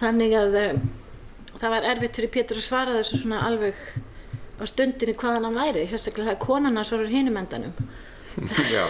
þannig 0.00 0.36
að 0.38 0.58
eh, 0.60 0.76
það 1.58 1.74
var 1.74 1.88
erfitt 1.90 2.20
fyrir 2.20 2.32
Pétur 2.36 2.60
að 2.60 2.68
svara 2.68 2.96
þessu 2.98 3.20
svona 3.22 3.42
alveg 3.48 3.80
á 4.60 4.64
stundinni 4.70 5.14
hvaðan 5.18 5.48
hann 5.48 5.60
væri 5.60 5.86
sérstaklega 5.90 6.30
það 6.30 6.36
að 6.36 6.44
konan 6.46 6.76
hans 6.80 6.92
var 6.94 7.04
úr 7.04 7.14
hinum 7.14 7.40
endanum 7.40 7.72
Já. 8.74 8.84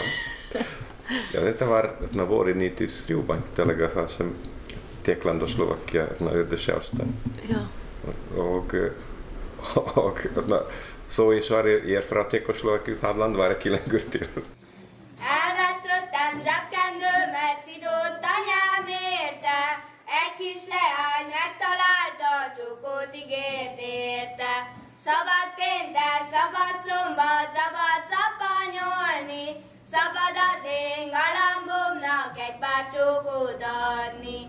Já, 1.34 1.38
þetta 1.38 1.66
var 1.68 1.90
þarna, 2.00 2.24
vorið 2.28 2.60
93 2.62 3.22
væntalega 3.28 3.90
það 3.92 4.10
sem 4.14 4.34
Tekland 5.04 5.44
og 5.44 5.50
Slovakia 5.52 6.06
urðu 6.24 6.58
sjálfstæð 6.60 7.10
já, 7.50 7.60
og, 8.40 8.76
og 10.00 10.22
þarna, 10.36 10.60
svo 11.08 11.32
í 11.36 11.42
svari 11.44 11.76
ég 11.90 12.00
er 12.00 12.06
frá 12.08 12.24
Tekoslovakíu, 12.32 12.96
það 13.00 13.20
land 13.20 13.36
var 13.36 13.54
ekki 13.56 13.74
lengur 13.74 14.04
til. 14.14 14.24
Elvesztettem 15.34 16.40
zsebkendőmet, 16.46 17.60
szidóttam 17.66 18.40
nyelmérte, 18.48 19.60
egy 20.20 20.32
kis 20.40 20.64
leány 20.72 21.28
megtalálta, 21.36 22.32
csókót 22.56 23.12
ígért 23.22 23.78
érte. 23.80 24.83
Szabad 25.08 25.48
péntek, 25.60 26.20
szabad 26.34 26.76
szomba, 26.86 27.32
szabad 27.56 28.00
szapanyolni, 28.12 29.46
szabad 29.94 30.36
az 30.50 30.62
én 30.86 31.04
galambomnak 31.16 32.32
egy 32.46 32.58
pár 32.62 32.84
csókot 32.94 33.62
adni. 34.00 34.40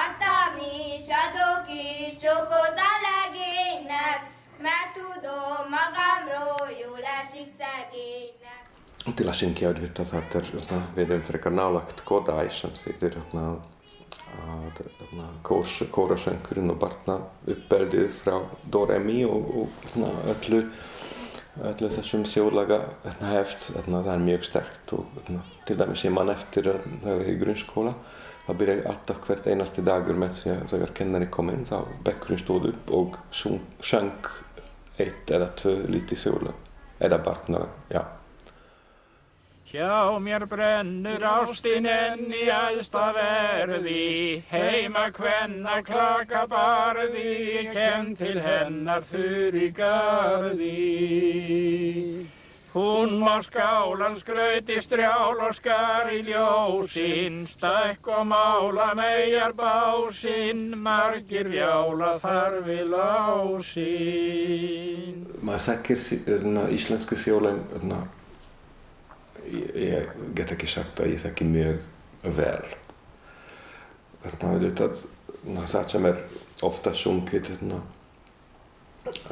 Adtam 0.00 0.54
is, 0.80 1.04
adok 1.24 1.64
is 1.86 2.12
csókot 2.24 2.76
a 2.90 2.92
legénynek, 3.10 4.20
mert 4.64 4.92
tudom 4.96 5.62
magamról 5.78 6.68
jól 6.82 7.02
esik 7.20 7.48
szegénynek. 7.58 8.62
Un 9.06 9.14
til 9.14 9.28
er 9.28 9.34
šim 9.34 9.52
kjær 9.52 9.80
vitt 9.80 9.98
at 9.98 10.10
hatter 10.10 10.44
na 10.70 10.78
vidun 10.94 11.22
frekar 11.22 11.52
nalagt 11.52 12.02
kodā 12.02 12.42
að 14.54 14.80
kós, 15.46 15.80
kórasöngurinn 15.94 16.72
og 16.72 16.80
barna 16.82 17.18
uppeldið 17.50 18.08
frá 18.20 18.38
Doremi 18.70 19.22
og, 19.28 19.50
og 19.60 19.76
þarna, 19.90 20.10
öllu, 20.34 20.60
öllu 21.70 21.90
þessum 21.96 22.24
þjóðlaga 22.28 22.80
þarna, 23.04 23.30
heft, 23.34 23.68
þarna, 23.74 24.02
það 24.06 24.12
er 24.14 24.26
mjög 24.28 24.48
sterkt 24.48 24.96
og 24.96 25.14
þarna, 25.18 25.44
til 25.68 25.78
dæmis 25.82 26.04
ég 26.06 26.16
man 26.16 26.34
eftir 26.34 26.70
það 26.72 27.10
var 27.10 27.30
í 27.30 27.38
grunnskóla 27.42 27.94
það 28.46 28.58
byrjaði 28.60 28.88
alltaf 28.90 29.22
hvert 29.28 29.46
einasti 29.52 29.84
dagur 29.84 30.18
með 30.20 30.34
því 30.40 30.52
að 30.56 30.66
þegar 30.74 30.96
kennari 30.98 31.30
kom 31.32 31.52
inn 31.52 31.68
þá 31.68 31.78
bekkurinn 32.06 32.42
stóð 32.42 32.68
upp 32.72 32.92
og 32.98 33.16
sung, 33.32 33.62
söng 33.80 34.28
eitt 35.00 35.32
eða 35.32 35.54
tvö 35.58 35.78
lítið 35.90 36.26
þjóðlag 36.26 37.02
eða 37.04 37.24
barna, 37.24 37.64
já 37.90 38.04
Hjá 39.74 40.22
mér 40.22 40.44
brennur 40.46 41.18
ástin 41.26 41.82
enn 41.90 42.30
í 42.30 42.44
æðsta 42.46 43.08
verði, 43.16 44.46
heima 44.46 45.10
hvenna 45.16 45.80
klaka 45.82 46.44
barði, 46.46 47.32
ég 47.56 47.72
kem 47.74 48.14
til 48.14 48.38
hennar 48.38 49.02
þurr 49.10 49.58
í 49.58 49.74
garði. 49.74 50.78
Hún 52.70 53.18
má 53.18 53.42
skálan 53.42 54.14
skrauti 54.14 54.78
strjál 54.78 55.42
og 55.42 55.58
skar 55.58 56.06
í 56.14 56.22
ljósinn, 56.30 57.42
stækk 57.42 58.14
og 58.14 58.30
mála 58.30 58.94
megar 58.94 59.58
básinn, 59.58 60.78
margir 60.78 61.50
rjála 61.50 62.14
þar 62.22 62.62
við 62.62 62.94
lásinn. 62.94 64.14
maður 65.42 65.98
sí- 65.98 66.22
þarna, 66.22 66.70
íslensku 66.70 67.18
þarna, 67.18 68.06
ég, 69.48 70.08
get 70.36 70.54
ekki 70.54 70.68
sagt 70.70 71.00
að 71.00 71.14
ég 71.14 71.22
þekki 71.24 71.50
mjög 71.50 71.82
vel 72.36 72.74
þarna, 74.24 74.54
auðvitað, 74.54 75.02
þarna, 75.42 75.66
það 75.68 75.90
sem 75.92 76.08
er 76.08 76.22
ofta 76.64 76.94
sungið 76.96 77.50
þarna, 77.50 77.80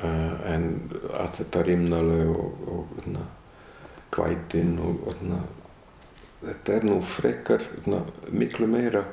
uh, 0.02 0.36
en 0.52 0.68
allt 1.16 1.40
þetta 1.40 1.64
rímnaleg 1.68 2.32
og, 2.34 2.62
og 2.68 2.94
þarna, 2.98 3.26
kvætin 4.12 4.76
og, 4.82 5.02
og 5.06 5.18
þarna, 5.18 5.40
þetta 6.42 6.76
er 6.76 6.88
nú 6.90 7.00
frekar 7.06 7.66
þarna, 7.72 8.04
miklu 8.34 8.68
meira 8.68 9.04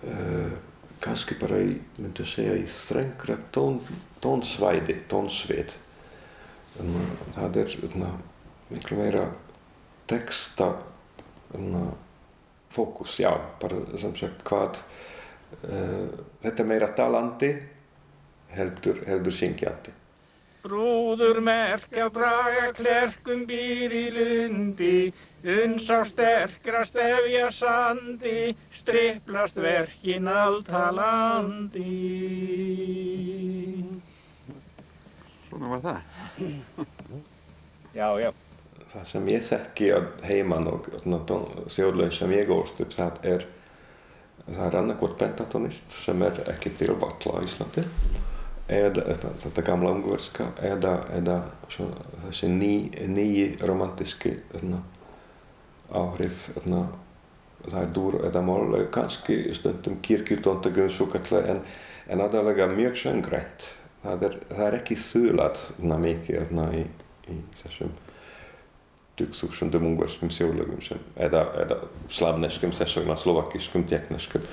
uh, 0.00 0.52
kannski 1.02 1.36
bara 1.40 1.60
í, 1.60 1.76
myndi 1.98 2.24
að 2.24 2.32
segja, 2.32 2.56
í 2.56 2.66
þrengra 2.70 3.36
tón, 3.54 3.80
tónsvæði, 4.22 5.00
tónsvið. 5.10 5.74
Þannig 6.72 7.08
að 7.12 7.32
það 7.36 7.58
er 7.62 7.74
þarna, 7.82 8.10
miklu 8.72 8.98
meira 8.98 9.24
texta 10.08 10.68
þarna, 11.52 11.82
fókus, 12.72 13.18
já, 13.20 13.32
bara 13.60 13.82
sem 14.00 14.14
sagt 14.16 14.44
hvað 14.48 14.80
uh, 15.68 16.08
þetta 16.44 16.62
er 16.64 16.70
meira 16.70 16.88
talandi 16.96 17.50
heldur, 18.56 19.02
heldur 19.08 19.34
syngjandi. 19.36 19.92
Brúður 20.62 21.40
merkja 21.42 22.06
braga 22.14 22.68
klerkum 22.76 23.42
býr 23.48 23.92
í 23.98 24.04
lundi, 24.14 25.10
uns 25.42 25.88
á 25.90 26.06
sterkra 26.06 26.84
stefja 26.86 27.48
sandi, 27.50 28.52
striplast 28.70 29.58
verkin 29.58 30.30
alltalandi. 30.30 31.98
Svona 35.50 35.74
var 35.74 35.82
það. 35.88 36.11
Já, 37.92 38.08
já. 38.20 38.32
Það 38.92 39.04
sem 39.08 39.28
ég 39.32 39.44
þekki 39.44 39.88
að 39.96 40.06
heiman 40.28 40.68
og 40.68 40.86
þjóðlaun 41.72 42.12
sem 42.12 42.32
ég 42.32 42.50
ólst 42.52 42.80
upp, 42.84 42.92
það 42.92 43.26
er, 43.28 43.44
það 44.46 44.64
er 44.66 44.76
annarkvort 44.80 45.18
bentatonist 45.20 45.96
sem 45.96 46.24
er 46.24 46.40
ekki 46.52 46.74
til 46.76 46.90
valla 47.00 47.40
á 47.40 47.44
Íslandi, 47.44 47.84
eða 48.72 49.04
þetta, 49.08 49.64
gamla 49.66 49.94
ungverska, 49.96 50.50
eða, 50.64 50.94
eða 51.18 51.38
svona, 51.72 52.04
þessi 52.26 52.50
ný, 52.52 52.72
nýji 53.12 53.46
romantíski 53.64 54.34
áhrif, 55.92 56.48
þarna, 56.56 56.82
það 57.66 57.80
er 57.82 57.94
dúr 57.96 58.18
eða 58.28 58.44
mál, 58.44 58.76
kannski 58.92 59.38
stundum 59.56 60.00
kallar, 61.12 61.48
en, 61.54 61.64
en 62.08 62.24
aðalega 62.24 62.68
mjög 62.72 63.00
söngrænt. 63.04 63.68
Það 64.02 64.24
er, 64.26 64.38
það 64.50 64.64
er 64.66 64.76
ekki 64.80 64.98
þulað 64.98 65.60
mikið 66.02 66.56
í, 66.74 66.86
í 67.30 67.36
þessum 67.60 67.92
tugþúsundum 69.20 69.86
ungverskum 69.90 70.30
þjóðlögum 70.32 70.80
sem, 70.84 71.00
eða, 71.20 71.44
eða 71.62 71.78
slavneskum, 72.10 72.72
þess 72.74 72.98
vegna 72.98 73.16
slovakískum, 73.20 73.84
tjekneskum. 73.88 74.46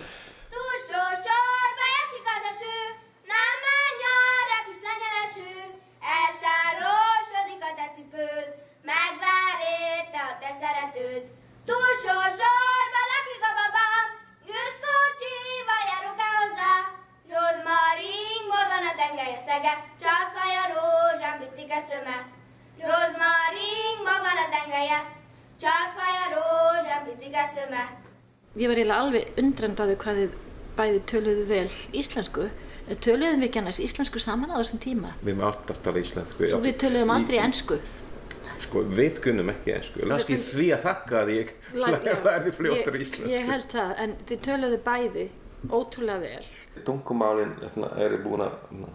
Undrand 29.59 29.79
á 29.79 29.85
því 29.89 29.95
hvað 30.03 30.19
þið 30.23 30.35
bæði 30.79 30.99
töluðu 31.11 31.45
vel 31.49 31.69
íslensku. 31.99 32.49
Töluðum 33.03 33.43
við 33.43 33.47
ekki 33.49 33.59
annars 33.61 33.79
íslensku 33.83 34.21
saman 34.23 34.49
á 34.49 34.57
þessum 34.57 34.79
tíma? 34.81 35.11
Við 35.21 35.35
erum 35.35 35.47
alltaf 35.49 35.81
tala 35.85 36.01
íslensku. 36.01 36.47
Svo 36.49 36.61
við 36.63 36.77
töluðum 36.81 37.11
aldrei 37.13 37.37
Í- 37.37 37.43
ensku. 37.43 37.77
Sko, 38.59 38.81
við 38.91 39.19
kunnum 39.23 39.51
ekki 39.53 39.75
ensku. 39.75 40.01
Kannski 40.03 40.37
því 40.43 40.65
að 40.75 40.81
þakka 40.87 41.19
að 41.21 41.29
ég 41.35 41.53
lærði 41.83 42.55
fljóttur 42.57 42.97
íslensku. 42.99 43.29
Ég 43.31 43.45
held 43.49 43.67
það, 43.71 43.93
en 44.03 44.15
þið 44.29 44.41
töluðu 44.47 44.79
bæði 44.87 45.27
ótrúlega 45.69 46.23
vel. 46.23 46.49
Tungumálin 46.87 47.53
hérna, 47.61 47.91
eru 48.07 48.19
búin 48.23 48.43
að 48.47 48.57
hérna, 48.65 48.91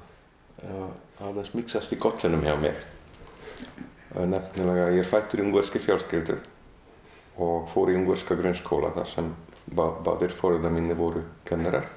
uh, 0.64 0.90
aðeins 1.28 1.54
mixast 1.54 1.94
í 1.94 2.00
kollinum 2.02 2.44
hjá 2.44 2.54
mér. 2.60 2.82
Uh, 4.14 4.24
nefnilega, 4.30 4.90
ég 4.96 5.04
er 5.04 5.10
fættur 5.10 5.42
í 5.42 5.46
ungverski 5.46 5.82
fjölskyldur 5.84 6.42
og 7.44 7.68
fór 7.72 7.90
í 7.90 7.96
ungverska 7.98 8.36
grunnskóla 8.38 8.92
þar 8.94 9.10
sem 9.10 9.32
bá, 9.66 9.86
báðir 10.04 10.34
fóröldar 10.34 10.72
minni 10.74 10.96
voru 10.98 11.24
kennarar. 11.48 11.90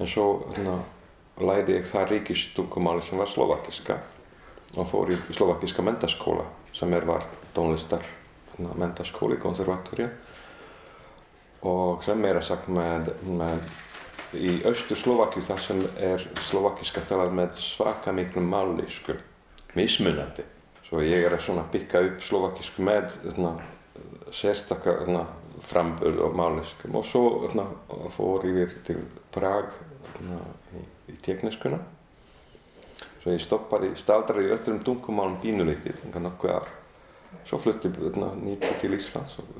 En 0.00 0.08
svo 0.08 0.46
hérna, 0.50 0.78
læði 1.40 1.78
ég 1.78 1.88
það 1.88 2.08
ríkistungumáli 2.14 3.04
sem 3.06 3.20
var 3.20 3.30
slovakiska 3.30 4.00
og 4.76 4.86
fór 4.86 5.10
í 5.12 5.18
slovakiska 5.34 5.82
mentaskóla 5.82 6.46
sem 6.76 6.92
er 6.94 7.06
var 7.08 7.24
tónlistar 7.56 8.04
hérna, 8.52 8.74
mentaskóli, 8.78 9.38
konservatória 9.42 10.10
og 11.66 12.04
sem 12.04 12.20
meira 12.20 12.42
sagt 12.44 12.68
með, 12.72 13.10
með 13.26 13.64
í 14.36 14.60
austur 14.68 14.98
Slovakíu 14.98 15.42
þar 15.42 15.62
sem 15.64 15.82
er 15.98 16.24
slovakiska 16.46 17.02
talað 17.08 17.34
með 17.34 17.58
svaka 17.62 18.12
miklum 18.14 18.46
mállísku, 18.50 19.16
mismunandi. 19.74 20.44
Svo 20.86 21.02
ég 21.02 21.26
er 21.26 21.34
að 21.34 21.44
svona 21.46 21.66
bygga 21.70 22.02
upp 22.06 22.24
slovakísku 22.26 22.84
með 22.86 23.16
þarna, 23.24 23.52
sérstaka 24.34 24.96
þarna, 25.02 25.24
framburð 25.66 26.20
og 26.24 26.36
mállískum 26.38 26.98
og 26.98 27.06
svo 27.06 27.24
þarna, 27.44 27.66
fór 28.16 28.46
ég 28.48 28.74
til 28.86 29.00
Prag 29.34 29.70
þarna, 30.14 30.40
í, 30.76 30.84
í 31.12 31.16
tekniskuna. 31.24 31.80
Svo 33.20 33.34
ég 33.34 33.42
stoppaði, 33.44 33.92
staldraði 34.00 34.48
í 34.48 34.54
öllum 34.56 34.78
tungumálum 34.84 35.40
pínulítið, 35.42 35.98
þannig 36.02 36.24
nokkuð 36.26 36.54
ár. 36.56 36.70
Svo 37.46 37.60
flutti 37.60 37.92
þarna, 37.92 38.32
nýtt 38.40 38.68
til 38.80 38.94
Íslands 38.96 39.38
og 39.40 39.50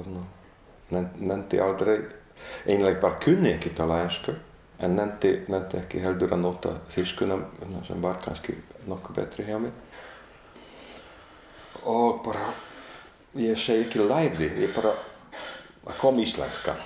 nefndi 0.91 1.61
aldrei, 1.63 1.99
einlega 2.67 3.03
bara 3.03 3.21
kunni 3.23 3.53
ekki 3.53 3.75
tala 3.77 4.01
ensku 4.07 4.35
en 4.81 4.97
nefndi, 4.97 5.35
nefndi 5.53 5.79
ekki 5.81 6.01
heldur 6.03 6.33
að 6.35 6.43
nota 6.43 6.75
þýskuna 6.91 7.37
sem 7.87 8.01
var 8.03 8.21
kannski 8.25 8.57
nokkuð 8.89 9.19
betri 9.21 9.45
hjá 9.49 9.59
mér 9.61 9.75
og 11.91 12.23
bara 12.25 12.51
ég 13.37 13.59
segi 13.61 13.87
ekki 13.87 14.05
læri, 14.05 14.49
ég 14.65 14.75
bara 14.75 14.95
það 15.85 15.99
kom 16.01 16.21
íslenska 16.21 16.77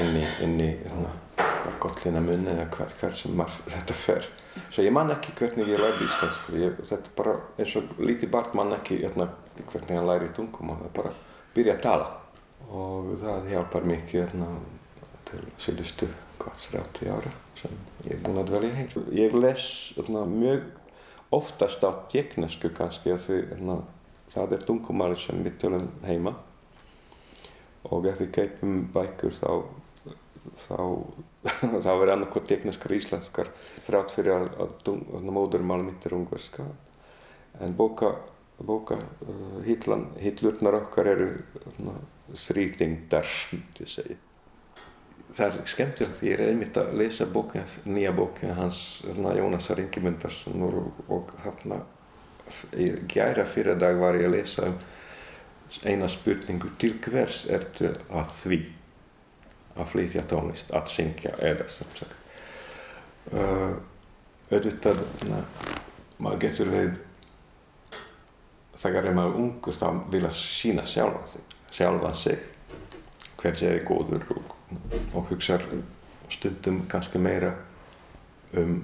inn 0.00 0.16
í, 0.18 0.24
inn 0.44 0.56
í 0.60 0.68
hérna, 0.82 1.12
bara 1.36 1.74
gottlina 1.82 2.22
munni 2.24 2.52
eða 2.52 2.66
hver, 2.74 2.94
hver 3.00 3.16
sem 3.16 3.34
maður, 3.38 3.60
þetta 3.74 3.96
fer. 3.96 4.30
Svo 4.70 4.84
ég 4.84 4.94
man 4.94 5.12
ekki 5.14 5.34
hvernig 5.38 5.70
ég 5.70 5.80
lærði 5.80 6.08
íslensku. 6.08 6.56
Ég, 6.60 6.80
þetta 6.90 7.14
bara 7.18 7.36
eins 7.58 7.76
og 7.78 7.92
lítið 8.00 8.32
barn 8.34 8.56
man 8.58 8.74
ekki 8.76 9.00
hérna, 9.02 9.30
hvernig 9.60 9.98
hann 9.98 10.08
læri 10.08 10.32
tungum 10.36 10.74
og 10.74 10.82
það 10.82 10.92
bara 10.98 11.14
byrja 11.54 11.76
að 11.76 11.86
tala. 11.86 12.10
Og 12.70 13.14
það 13.20 13.48
hjálpar 13.54 13.88
mikið 13.88 14.20
hérna, 14.24 14.50
til 15.30 15.46
síðustu 15.62 16.10
hvað 16.40 16.60
30 16.66 17.14
ára 17.14 17.32
sem 17.60 17.72
ég 18.06 18.14
er 18.16 18.20
búinn 18.24 18.42
að 18.42 18.52
dvelja 18.52 18.76
hér. 18.76 19.00
Ég 19.16 19.34
les 19.38 19.64
hérna, 19.96 20.26
mjög 20.28 20.68
oftast 21.34 21.84
á 21.86 21.90
tjeknesku 22.10 22.72
kannski 22.74 23.14
því 23.14 23.40
hérna, 23.52 23.80
það 24.32 24.56
er 24.56 24.64
tungumál 24.66 25.12
sem 25.18 25.42
við 25.44 25.58
tölum 25.62 25.90
heima 26.06 26.34
og 27.90 28.06
ef 28.06 28.20
við 28.22 28.32
keipum 28.36 28.82
bækur 28.94 29.34
þá 29.36 29.52
þá, 30.66 30.78
þá 31.84 31.90
er 31.92 32.12
annarkoð 32.14 32.48
tjekneskar 32.50 32.94
íslenskar 32.96 33.52
þrátt 33.82 34.14
fyrir 34.16 34.36
að, 34.36 34.48
að, 34.64 34.74
að 35.18 35.30
móðurmál 35.34 35.82
mitt 35.84 36.06
er 36.06 36.16
ungverska. 36.16 36.66
En 37.60 37.76
bóka, 37.76 38.14
bóka 38.62 39.00
uh, 39.00 39.60
hillan, 39.66 40.08
hillurnar 40.20 40.78
okkar 40.84 41.12
eru 41.12 41.30
þrýtingdar, 42.38 43.28
það 45.34 45.46
er 45.46 45.56
skemmtilegt, 45.68 46.22
ég 46.26 46.36
er 46.36 46.50
einmitt 46.50 46.78
að 46.78 46.94
lesa 47.00 47.26
bókina, 47.30 47.66
nýja 47.88 48.12
bókina 48.14 48.54
hans 48.58 49.00
Jónasar 49.06 49.82
Ingemundarsson 49.82 50.62
og, 50.66 51.02
og 51.10 51.34
þarna 51.42 51.82
í 52.74 52.88
gæra 53.10 53.44
fyrir 53.46 53.78
dag 53.78 53.98
var 53.98 54.18
ég 54.18 54.26
að 54.30 54.36
lesa 54.38 54.70
um 54.70 54.78
eina 55.84 56.08
spurningu 56.10 56.72
til 56.80 56.96
hvers 57.04 57.44
ertu 57.50 57.92
að 58.10 58.32
því? 58.36 58.60
Að 59.78 59.92
flytja 59.92 60.24
tónlist, 60.28 60.72
að 60.74 60.90
syngja 60.90 61.36
eða 61.46 61.68
sem 61.70 61.92
sagt. 61.94 62.16
Uh, 63.30 63.76
auðvitað 64.50 65.04
maður 66.18 66.40
getur 66.42 66.72
verið 66.72 66.98
þegar 68.80 69.10
er 69.10 69.16
maður 69.16 69.38
ungur 69.44 69.76
þá 69.76 69.88
vil 70.12 70.24
að 70.26 70.38
sína 70.40 70.86
sjálfan 70.88 71.28
sig, 71.30 71.56
sjálfan 71.76 72.16
sig 72.16 72.38
hvers 73.40 73.62
er 73.64 73.82
góður 73.86 74.24
og, 74.34 74.54
og 75.14 75.28
hugsa 75.30 75.60
stundum 76.30 76.82
kannski 76.90 77.20
meira 77.22 77.52
um 78.56 78.80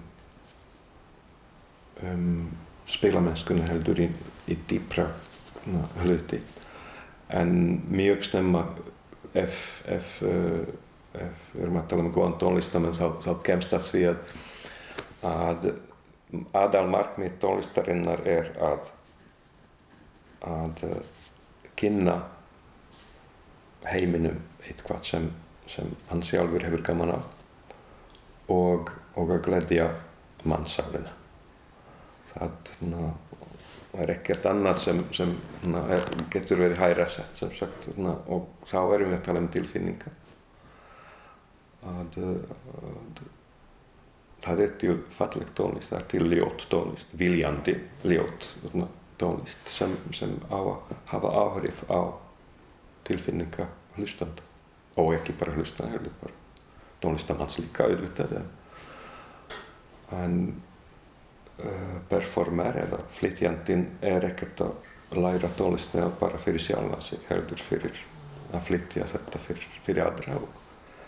um 2.05 2.51
spilamennskunni 2.87 3.65
heldur 3.67 4.01
í, 4.05 4.11
í 4.53 4.57
dýpra 4.69 5.09
hluti 6.03 6.43
en 7.29 7.83
mjög 7.91 8.25
snemma 8.25 8.65
ef, 9.35 9.83
ef, 9.91 10.13
uh, 10.23 10.63
ef 11.17 11.49
við 11.55 11.65
erum 11.65 11.81
að 11.81 11.89
tala 11.91 12.07
um 12.07 12.13
góðan 12.15 12.39
tónlistamenn 12.41 12.97
þá, 12.97 13.07
þá 13.25 13.33
kemst 13.47 13.75
að 13.77 13.89
því 13.91 14.05
að 14.13 14.37
að 15.27 15.67
aðal 16.59 16.87
markmið 16.93 17.39
tónlistarinnar 17.43 18.23
er 18.29 18.53
að 18.63 18.93
að 20.47 20.83
uh, 20.87 20.99
kynna 21.77 22.21
heiminum 23.87 24.39
eitthvað 24.67 25.03
sem, 25.07 25.31
sem 25.71 25.91
hann 26.11 26.23
sjálfur 26.27 26.65
hefur 26.67 26.83
gaman 26.87 27.15
af 27.17 27.33
og, 28.53 28.91
og 29.19 29.33
að 29.35 29.45
gledja 29.47 29.87
mannsálina. 30.47 31.13
Það 32.31 32.53
na, 33.97 34.03
er 34.05 34.13
ekkert 34.19 34.47
annað 34.51 34.83
sem, 34.83 35.01
sem 35.17 35.33
na, 35.65 35.83
er, 35.97 36.05
getur 36.33 36.61
verið 36.61 36.83
hæra 36.83 37.09
sett 37.13 37.41
sem 37.41 37.53
sagt 37.57 37.89
na, 37.97 38.13
og 38.29 38.51
þá 38.69 38.79
erum 38.99 39.11
við 39.15 39.19
að 39.19 39.25
tala 39.31 39.43
um 39.43 39.49
tilfinninga 39.55 40.13
að, 41.87 42.21
að 42.21 43.25
það 44.45 44.63
er 44.67 44.77
til 44.81 44.97
falleg 45.17 45.51
tónlist, 45.57 45.93
það 45.93 46.01
er 46.01 46.09
til 46.13 46.29
ljót 46.35 46.67
tónlist, 46.73 47.17
viljandi 47.19 47.77
ljót 48.05 48.51
svona, 48.59 48.89
tónlist 49.21 49.73
sem, 49.73 49.97
sem 50.13 50.37
á 50.53 50.59
að 50.61 50.93
hafa 51.13 51.33
áhrif 51.41 51.83
á 51.89 52.01
tilfinninga 53.07 53.69
hlustanda. 53.97 54.45
Og 54.97 55.13
ekki 55.17 55.35
bara 55.37 55.55
hlustanda, 55.57 56.31
tónlistamanns 57.03 57.59
líka 57.61 57.89
auðvitað 57.89 58.39
en, 60.17 60.39
performer 62.11 62.77
eða 62.83 63.01
flytjandinn 63.17 63.87
er 64.05 64.29
ekkert 64.29 64.61
að 64.67 65.17
læra 65.17 65.49
tónlistina 65.57 66.11
bara 66.21 66.39
fyrir 66.43 66.61
sjálfa 66.61 67.01
sig, 67.01 67.23
heldur 67.31 67.63
fyrir 67.69 68.01
að 68.53 68.67
flytja 68.69 69.07
þetta 69.09 69.41
fyrir, 69.41 69.69
fyrir 69.87 70.05
aðra. 70.05 70.41
Og 70.41 70.49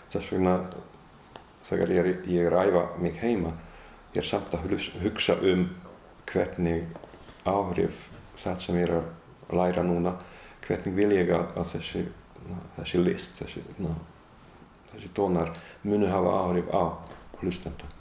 þess 0.09 0.31
vegna 0.33 0.55
þegar 1.69 1.93
ég 1.93 1.99
er, 2.01 2.09
ég 2.27 2.47
er 2.47 2.55
að 2.55 2.71
æfa 2.71 2.85
mig 3.03 3.19
heima 3.21 3.53
ég 4.13 4.23
er 4.23 4.27
samt 4.27 4.53
að 4.55 4.71
hugsa 5.03 5.35
um 5.45 5.67
hvernig 6.29 6.87
áhrif 7.49 8.07
það 8.39 8.63
sem 8.63 8.79
ég 8.79 8.87
er 8.87 8.95
að 8.99 9.59
læra 9.59 9.83
núna 9.85 10.15
hvernig 10.65 10.95
vil 10.97 11.11
ég 11.13 11.31
að, 11.35 11.59
þessi, 11.75 12.03
þessi 12.79 13.03
list 13.03 13.41
þessi, 13.43 13.63
þessi 14.93 15.13
tónar 15.17 15.53
muni 15.83 16.09
hafa 16.09 16.35
áhrif 16.43 16.73
á 16.73 16.83
hlustandan 17.41 17.98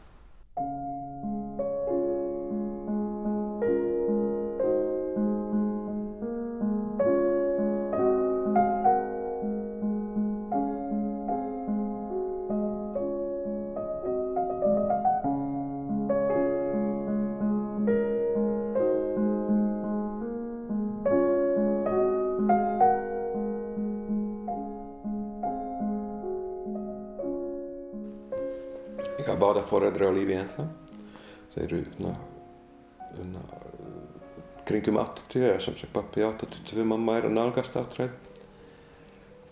foreldrar 29.99 30.15
á 30.15 30.17
lífi 30.17 30.37
ennþá. 30.39 30.67
Þeir 31.53 31.65
eru 31.65 31.79
na, 32.05 32.13
na, 33.33 33.43
kringum 34.69 34.99
80, 35.01 35.47
eða 35.49 35.61
sem 35.65 35.77
sagt 35.79 35.95
pappi 35.95 36.23
82, 36.23 36.85
mamma 36.87 37.19
er 37.19 37.29
að 37.29 37.37
nálgast 37.39 37.77
átræð 37.79 38.13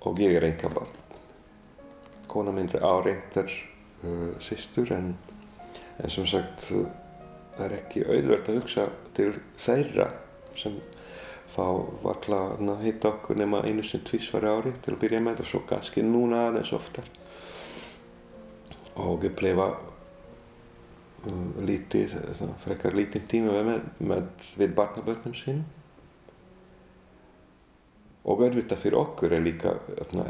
og 0.07 0.21
ég 0.21 0.37
er 0.37 0.47
enga 0.47 0.71
barn. 0.71 0.93
Kona 2.31 2.53
minn 2.53 2.71
er 2.75 2.85
áreindar 2.85 3.49
uh, 4.05 4.37
systur 4.41 4.93
en, 4.95 5.15
en 6.03 6.13
sem 6.13 6.29
sagt 6.29 6.69
uh, 6.77 6.85
það 7.57 7.65
er 7.67 7.79
ekki 7.81 8.05
auðvelt 8.05 8.53
að 8.53 8.61
hugsa 8.61 8.87
til 9.17 9.33
þeirra 9.57 10.11
sem 10.57 10.77
fá 11.57 11.65
varla 12.05 12.43
að 12.59 12.85
hitta 12.85 13.15
okkur 13.15 13.39
nema 13.41 13.63
einu 13.65 13.83
sem 13.87 14.03
tvísvar 14.05 14.45
ári 14.45 14.75
til 14.85 14.93
að 14.95 15.03
byrja 15.07 15.23
með 15.25 15.43
og 15.47 15.49
svo 15.49 15.63
kannski 15.69 16.05
núna 16.05 16.51
aðeins 16.51 16.75
oftar 16.77 17.09
og 19.01 19.25
upplifa 19.29 19.71
um, 19.73 19.86
lítið, 21.67 22.15
frekar 22.63 22.95
lítið 22.97 23.27
tíma 23.31 23.63
með, 23.67 23.83
með, 23.99 24.29
við 24.61 24.75
barnabötnum 24.79 25.35
sínum. 25.37 25.65
Og 28.27 28.43
erfitt 28.43 28.75
fyrir 28.83 28.99
okkur 28.99 29.37
er 29.37 29.45
líka 29.45 29.77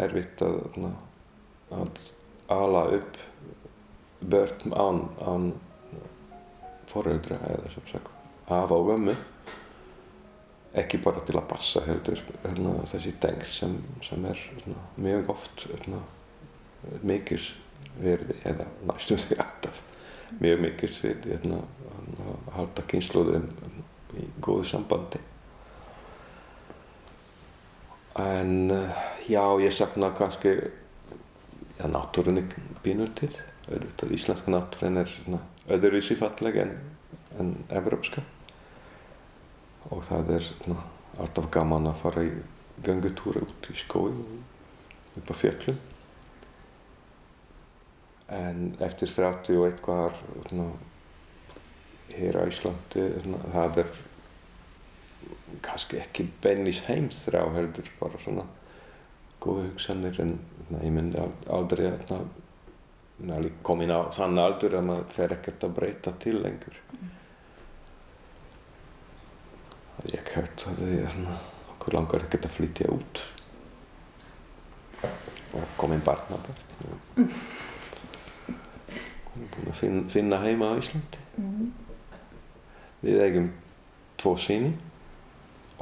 erfitt 0.04 0.42
að, 0.44 0.58
að 1.72 2.02
ala 2.52 2.82
upp 2.98 3.16
börn 4.20 4.74
án, 4.76 5.00
án 5.24 5.48
foreldra 6.90 7.40
eða 7.48 7.72
sem 7.72 7.88
sagt 7.90 8.12
afa 8.52 8.76
og 8.76 8.92
ömmu. 8.96 9.16
Ekki 10.76 11.00
bara 11.00 11.22
til 11.24 11.38
að 11.38 11.48
passa 11.48 11.82
heldur 11.86 12.20
þessi 12.44 13.14
tengl 13.20 13.48
sem, 13.48 13.78
sem 14.04 14.24
er 14.28 14.42
mjög 15.00 15.32
oft 15.32 15.66
mikils 17.06 17.54
verði 17.96 18.36
eða 18.44 18.68
næstum 18.84 19.20
því 19.24 19.38
alltaf 19.40 19.80
mjög 20.40 20.62
mikils 20.62 20.98
verði 21.02 21.34
hérna, 21.34 21.60
að 22.26 22.52
halda 22.56 22.84
kynnslóðum 22.90 23.48
í 24.16 24.26
góðu 24.42 24.66
sambandi. 24.70 25.20
En 28.16 28.70
eh, 28.72 29.04
já 29.28 29.42
ég 29.60 29.74
sakna 29.76 30.10
kannski 30.16 30.54
já 31.76 31.86
náttúrunni 31.90 32.46
býnur 32.84 33.12
til. 33.18 33.32
Auðvitað 33.66 34.14
íslenska 34.16 34.52
náttúrun 34.54 35.02
er 35.02 35.10
svona, 35.10 35.42
öðruvísi 35.68 36.16
falleg 36.16 36.60
en, 36.62 36.76
en 37.40 37.52
evrópska. 37.74 38.22
Og 39.90 40.04
það 40.06 40.36
er 40.38 40.46
svona, 40.48 40.86
alltaf 41.20 41.50
gaman 41.52 41.90
að 41.90 42.00
fara 42.04 42.24
í 42.24 42.32
göngutúra 42.86 43.44
út 43.44 43.68
í 43.72 43.76
skói 43.76 44.14
upp 45.16 45.30
á 45.32 45.34
fjöllum 45.36 45.78
en 48.28 48.76
eftir 48.82 49.08
30 49.12 49.58
og 49.60 49.66
eitthvað 49.68 50.16
svona, 50.48 50.66
hér 52.16 52.38
á 52.40 52.42
Íslandi 52.48 53.04
svona, 53.22 53.38
það 53.52 53.78
er 53.84 53.90
kannski 55.62 56.00
ekki 56.02 56.26
beinnis 56.42 56.80
heimþrá 56.88 57.44
heldur 57.54 57.88
bara 58.00 58.18
svona 58.24 58.44
góða 59.42 59.68
hugsanir. 59.68 60.18
En 60.20 60.38
svona, 60.66 60.82
ég 60.84 60.92
myndi 60.96 61.18
al- 61.22 61.38
aldrei 61.58 61.86
að 61.92 62.26
komin 63.64 63.90
á 63.94 64.10
þann 64.12 64.38
aldur 64.42 64.74
að 64.76 64.84
maður 64.90 65.14
fer 65.16 65.32
ekkert 65.38 65.64
að 65.64 65.76
breyta 65.78 66.12
til 66.20 66.34
lengur. 66.42 66.76
Það 69.96 70.10
ég 70.12 70.32
hört 70.34 70.66
að 70.68 70.82
því 70.82 70.98
að 71.06 71.30
okkur 71.72 71.96
langar 71.96 72.26
ekkert 72.26 72.44
að 72.50 72.56
flytja 72.58 72.90
út. 72.92 73.22
Og 75.56 75.64
komin 75.80 76.02
barnabörn. 76.04 76.60
Búin 77.16 77.30
að 77.30 77.65
finna, 79.72 80.02
finna 80.08 80.36
heima 80.42 80.72
á 80.72 80.78
Íslandi. 80.80 81.18
Við 83.04 83.20
eigum 83.22 83.48
tvo 84.16 84.36
síni 84.40 84.72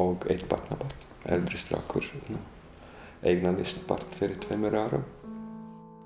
og 0.01 0.27
eitt 0.31 0.49
barnabarn, 0.51 0.93
eldri 1.31 1.59
strákur, 1.59 2.05
eignanist 3.23 3.79
barn 3.89 4.07
fyrir 4.19 4.39
tveimur 4.43 4.75
árum. 4.75 5.05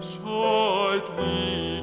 sæll 0.02 1.77